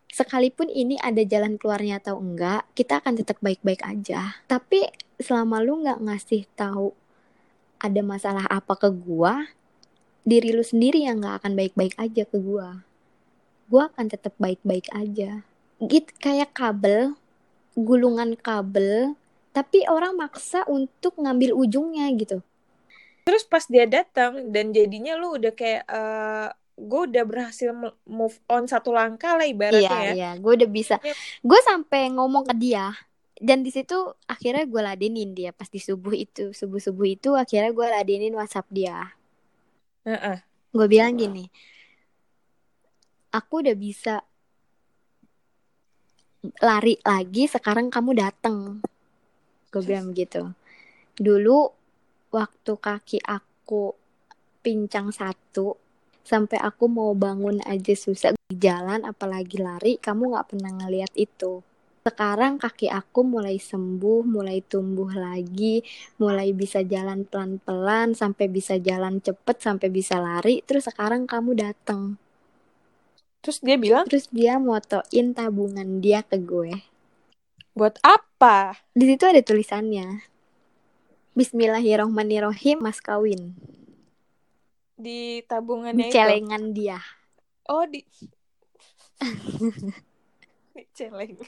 [0.08, 4.40] sekalipun ini ada jalan keluarnya atau enggak kita akan tetap baik-baik aja.
[4.48, 4.88] Tapi
[5.20, 6.96] selama lu nggak ngasih tahu
[7.78, 9.46] ada masalah apa ke gua
[10.24, 12.82] diri lu sendiri yang nggak akan baik-baik aja ke gua.
[13.68, 15.44] Gua akan tetap baik-baik aja.
[15.78, 17.14] Gitu kayak kabel
[17.78, 19.14] gulungan kabel
[19.58, 22.38] tapi orang maksa untuk ngambil ujungnya gitu.
[23.26, 26.48] Terus pas dia datang dan jadinya lu udah kayak eh
[26.78, 30.12] gue udah berhasil mo- move on satu langkah lah ibaratnya iya ya.
[30.14, 31.02] iya gue udah bisa.
[31.02, 31.18] Iya.
[31.42, 32.94] gue sampai ngomong ke dia
[33.42, 33.98] dan di situ
[34.30, 35.50] akhirnya gue ladenin dia.
[35.50, 39.10] Pas di subuh itu subuh subuh itu akhirnya gue ladenin WhatsApp dia.
[40.06, 40.38] Heeh.
[40.68, 41.50] gue bilang gini
[43.32, 44.22] aku udah bisa
[46.62, 48.80] lari lagi sekarang kamu datang
[49.68, 50.52] gue bilang gitu.
[51.18, 51.58] Dulu
[52.32, 53.92] waktu kaki aku
[54.60, 55.76] pincang satu
[56.24, 61.64] sampai aku mau bangun aja susah di jalan apalagi lari kamu nggak pernah ngeliat itu.
[62.08, 65.84] Sekarang kaki aku mulai sembuh mulai tumbuh lagi
[66.16, 72.16] mulai bisa jalan pelan-pelan sampai bisa jalan cepet sampai bisa lari terus sekarang kamu datang
[73.44, 74.08] terus dia bilang?
[74.08, 76.80] Terus dia motoin tabungan dia ke gue
[77.78, 78.74] buat apa?
[78.90, 80.26] Di situ ada tulisannya.
[81.38, 83.54] Bismillahirrohmanirrohim mas kawin.
[84.98, 86.18] Di di tabungannya itu?
[86.18, 86.98] celengan dia.
[87.70, 88.02] Oh di
[90.74, 91.38] di celeng.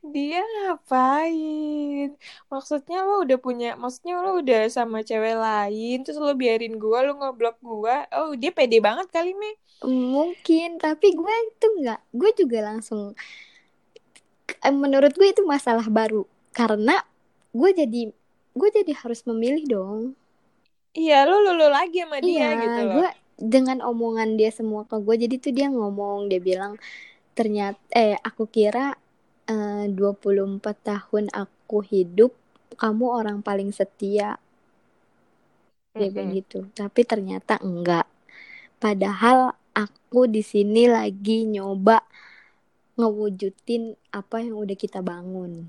[0.00, 2.16] Dia ngapain?
[2.48, 7.20] Maksudnya lo udah punya maksudnya lo udah sama cewek lain terus lo biarin gua lo
[7.20, 8.08] ngeblok gua.
[8.16, 13.16] Oh dia pede banget kali me mungkin tapi gue itu nggak gue juga langsung
[14.84, 16.22] menurut gue itu masalah baru.
[16.58, 16.94] Karena
[17.54, 18.02] gue jadi
[18.58, 20.00] gue jadi harus memilih dong.
[21.00, 23.02] Iya lo lo, lo lagi sama dia iya gitu loh.
[23.02, 23.08] gue
[23.54, 26.72] dengan omongan dia semua ke gue jadi tuh dia ngomong dia bilang
[27.38, 28.86] ternyata eh aku kira
[29.54, 32.32] eh, 24 tahun aku hidup
[32.82, 34.28] kamu orang paling setia.
[35.98, 36.38] Dia bilang Mm-mm.
[36.38, 36.58] gitu.
[36.78, 38.06] Tapi ternyata enggak.
[38.82, 39.38] Padahal
[39.84, 41.98] aku di sini lagi nyoba
[43.00, 45.66] ngewujudin apa yang udah kita bangun.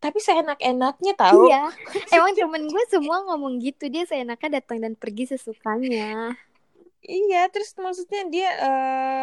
[0.00, 1.46] Tapi seenak-enaknya tahu.
[1.46, 1.70] Iya,
[2.16, 6.34] emang temen gue semua ngomong gitu dia seenaknya datang dan pergi sesukanya.
[7.00, 9.20] Iya, terus maksudnya dia uh,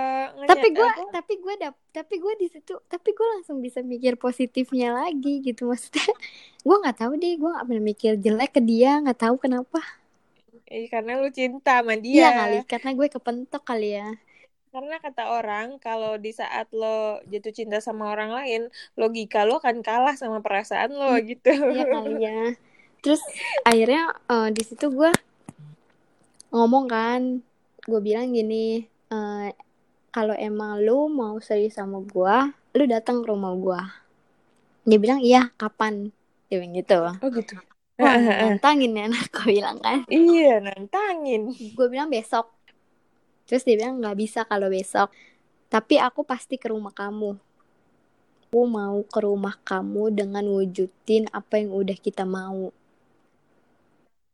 [0.49, 4.97] tapi gue tapi gue dap tapi gue di situ tapi gue langsung bisa mikir positifnya
[4.97, 6.09] lagi gitu maksudnya
[6.67, 9.77] gue nggak tahu deh gue nggak pernah mikir jelek ke dia nggak tahu kenapa
[10.67, 14.09] eh, karena lu cinta sama dia iya kali karena gue kepentok kali ya
[14.77, 18.61] karena kata orang kalau di saat lo jatuh cinta sama orang lain
[18.93, 21.49] logika lo akan kalah sama perasaan lo hmm, gitu.
[21.73, 22.41] iya kali ya.
[23.01, 23.25] Terus
[23.65, 25.09] akhirnya uh, di situ gue
[26.53, 27.41] ngomong kan
[27.89, 29.49] gue bilang gini uh,
[30.13, 32.37] kalau emang lu mau serius sama gue
[32.77, 33.81] lu datang ke rumah gue
[34.85, 36.13] dia bilang iya kapan?
[36.53, 37.01] Dia bilang gitu.
[37.01, 37.57] Oh gitu.
[37.97, 38.13] Wah,
[38.45, 40.05] nantangin ya aku bilang kan.
[40.05, 41.49] Iya nantangin.
[41.73, 42.56] Gue bilang besok
[43.47, 45.09] terus dia bilang nggak bisa kalau besok
[45.71, 47.39] tapi aku pasti ke rumah kamu
[48.47, 52.71] aku mau ke rumah kamu dengan wujudin apa yang udah kita mau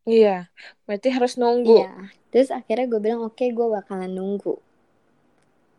[0.03, 0.51] Iya,
[0.83, 1.79] berarti harus nunggu.
[1.79, 2.11] Iya.
[2.27, 4.59] Terus akhirnya gue bilang oke okay, gue bakalan nunggu.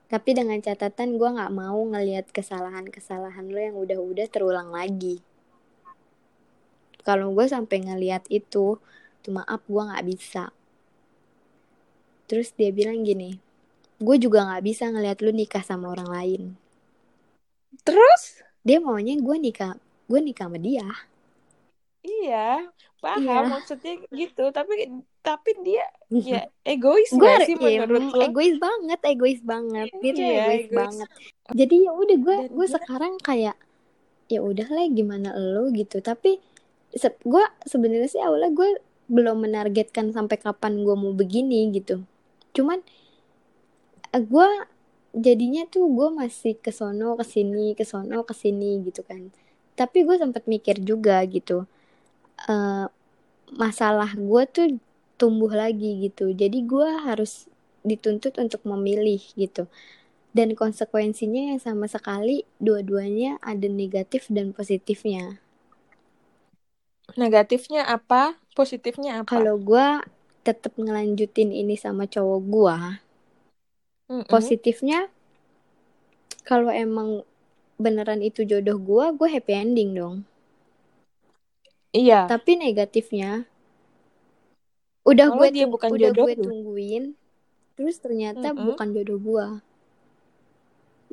[0.09, 5.21] Tapi dengan catatan gue nggak mau ngelihat kesalahan-kesalahan lo yang udah-udah terulang lagi.
[7.05, 8.81] Kalau gue sampai ngelihat itu,
[9.21, 10.49] tuh maaf gue nggak bisa.
[12.25, 13.37] Terus dia bilang gini,
[14.01, 16.43] gue juga nggak bisa ngelihat lu nikah sama orang lain.
[17.85, 18.41] Terus?
[18.65, 19.77] Dia maunya gue nikah,
[20.09, 20.89] gue nikah sama dia.
[22.05, 22.69] Iya,
[23.01, 23.49] paham iya.
[23.49, 24.45] maksudnya gitu.
[24.53, 24.93] Tapi
[25.25, 26.45] tapi dia ya
[26.77, 28.25] egois gue gak sih iya, menurut lo?
[28.29, 29.89] Egois banget, egois banget.
[30.05, 31.09] Dia iya, egois, egois banget.
[31.57, 33.57] Jadi ya udah gue gue sekarang kayak
[34.29, 36.05] ya udah lah gimana lo gitu.
[36.05, 36.37] Tapi
[36.93, 38.71] se gue sebenarnya sih awalnya gue
[39.09, 42.05] belum menargetkan sampai kapan gue mau begini gitu.
[42.55, 42.79] Cuman
[44.15, 44.49] eh, gue
[45.15, 49.31] jadinya tuh gue masih ke sono ke sini ke sono ke sini gitu kan.
[49.75, 51.67] Tapi gue sempat mikir juga gitu
[52.49, 52.87] uh,
[53.55, 54.67] masalah gue tuh
[55.15, 56.35] tumbuh lagi gitu.
[56.35, 57.47] Jadi gue harus
[57.87, 59.71] dituntut untuk memilih gitu.
[60.35, 65.39] Dan konsekuensinya yang sama sekali dua-duanya ada negatif dan positifnya.
[67.15, 68.43] Negatifnya apa?
[68.59, 69.39] Positifnya apa?
[69.39, 69.87] Kalau gue
[70.45, 72.79] tetap ngelanjutin ini sama cowok gue
[74.13, 74.29] mm -mm.
[74.29, 75.09] positifnya
[76.45, 77.25] kalau emang
[77.81, 80.17] beneran itu jodoh gue gue happy ending dong
[81.95, 82.27] Iya.
[82.27, 83.47] Tapi negatifnya
[85.05, 87.05] udah Kalau gue dia bukan udah jodoh gue tungguin
[87.79, 88.67] terus ternyata mm -hmm.
[88.75, 89.47] bukan jodoh gue.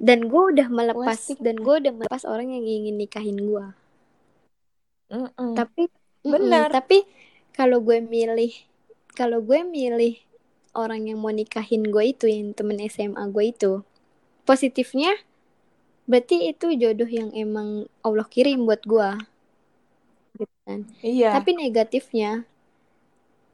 [0.02, 1.38] Dan gue udah melepas Wasik.
[1.38, 3.66] dan gue udah melepas orang yang ingin nikahin gue.
[5.14, 5.54] Mm -mm.
[5.54, 5.84] Tapi
[6.26, 6.74] benar.
[6.74, 7.06] tapi
[7.54, 8.54] kalau gue milih
[9.16, 10.20] kalau gue milih
[10.72, 13.74] orang yang mau nikahin gue itu yang temen SMA gue itu
[14.48, 15.16] positifnya
[16.10, 19.10] berarti itu jodoh yang emang Allah kirim buat gue
[20.42, 20.80] gitu kan.
[21.04, 21.32] Iya.
[21.36, 22.44] Tapi negatifnya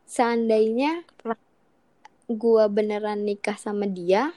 [0.08, 1.04] seandainya
[2.28, 4.36] gua beneran nikah sama dia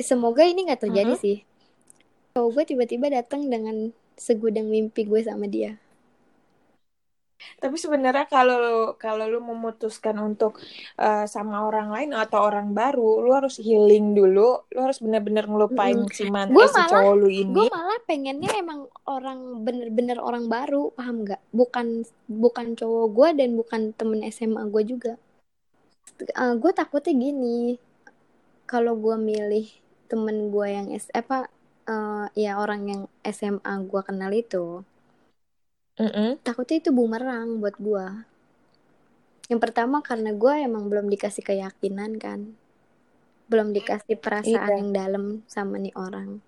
[0.00, 1.24] semoga ini nggak terjadi uh -huh.
[1.24, 1.38] sih.
[2.34, 5.78] Kalau gue tiba-tiba datang dengan segudang mimpi gue sama dia.
[7.60, 10.58] Tapi sebenarnya kalau kalau lu memutuskan untuk
[10.96, 14.64] uh, sama orang lain atau orang baru, lu harus healing dulu.
[14.70, 16.12] Lu harus benar-benar ngelupain mm.
[16.14, 17.54] si mantan gua si cowok lu ini.
[17.54, 21.42] Gue malah pengennya emang orang bener-bener orang baru, paham nggak?
[21.50, 25.12] Bukan bukan cowok gue dan bukan temen SMA gue juga.
[26.38, 27.76] Uh, gue takutnya gini,
[28.64, 29.66] kalau gue milih
[30.06, 31.50] temen gue yang S apa
[31.88, 34.84] uh, ya orang yang SMA gue kenal itu
[35.94, 36.42] Mm-mm.
[36.42, 38.06] takutnya itu bumerang buat gue
[39.52, 42.56] yang pertama karena gue emang belum dikasih keyakinan kan.
[43.44, 44.80] Belum dikasih perasaan iya.
[44.80, 46.40] yang dalam sama nih orang.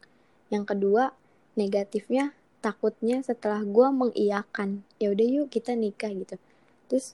[0.49, 1.13] Yang kedua
[1.61, 2.33] negatifnya
[2.65, 6.41] takutnya setelah gue mengiyakan ya udah yuk kita nikah gitu.
[6.89, 7.13] Terus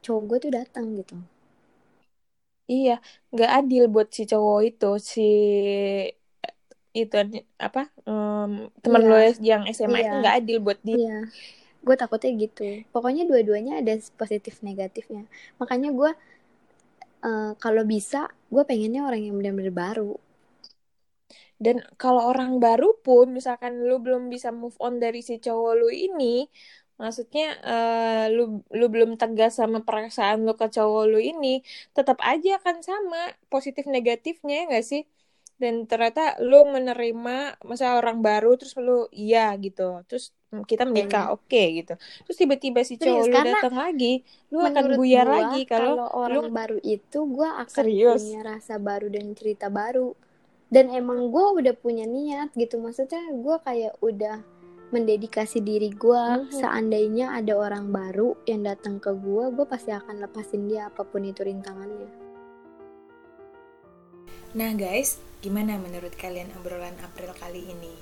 [0.00, 1.20] cowok gue tuh datang gitu.
[2.64, 2.96] Iya
[3.28, 5.28] nggak adil buat si cowok itu si
[6.94, 9.10] itu apa um, teman iya.
[9.10, 10.06] lo yang SMA iya.
[10.06, 11.18] itu nggak adil buat dia iya.
[11.82, 12.64] gue takutnya gitu
[12.94, 15.26] pokoknya dua-duanya ada positif negatifnya
[15.58, 16.10] makanya gue
[17.26, 20.14] uh, kalau bisa gue pengennya orang yang benar-benar baru
[21.58, 25.88] dan kalau orang baru pun misalkan lu belum bisa move on dari si cowok lu
[25.90, 26.46] ini
[26.94, 31.58] maksudnya uh, lu lu belum tegas sama perasaan lu ke cowok lu ini
[31.90, 35.02] tetap aja akan sama positif negatifnya ya gak sih
[35.54, 40.02] dan ternyata lu menerima masa orang baru terus lu iya gitu.
[40.10, 40.34] Terus
[40.66, 41.94] kita menikah oke okay, gitu.
[42.26, 46.54] Terus tiba-tiba si cowok lu datang lagi lu akan buyar gua, lagi kalau orang lu...
[46.54, 48.22] baru itu gue akan Serius?
[48.22, 50.14] punya rasa baru dan cerita baru.
[50.70, 52.82] Dan emang gue udah punya niat gitu.
[52.82, 54.42] Maksudnya gue kayak udah
[54.90, 56.54] mendedikasi diri gue mm -hmm.
[56.54, 61.26] seandainya ada orang baru yang datang ke gue gue pasti akan lepasin dia apa pun
[61.26, 62.06] itu rintangannya
[64.54, 67.92] nah guys Gimana menurut kalian obrolan April kali ini?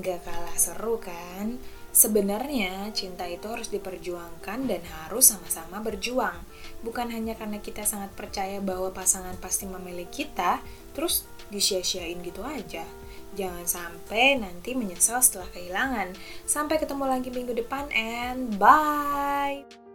[0.00, 1.60] Gak kalah seru kan?
[1.92, 6.40] Sebenarnya cinta itu harus diperjuangkan dan harus sama-sama berjuang.
[6.80, 10.64] Bukan hanya karena kita sangat percaya bahwa pasangan pasti memilih kita,
[10.96, 12.88] terus disia-siain gitu aja.
[13.36, 16.16] Jangan sampai nanti menyesal setelah kehilangan.
[16.48, 19.85] Sampai ketemu lagi minggu depan and bye!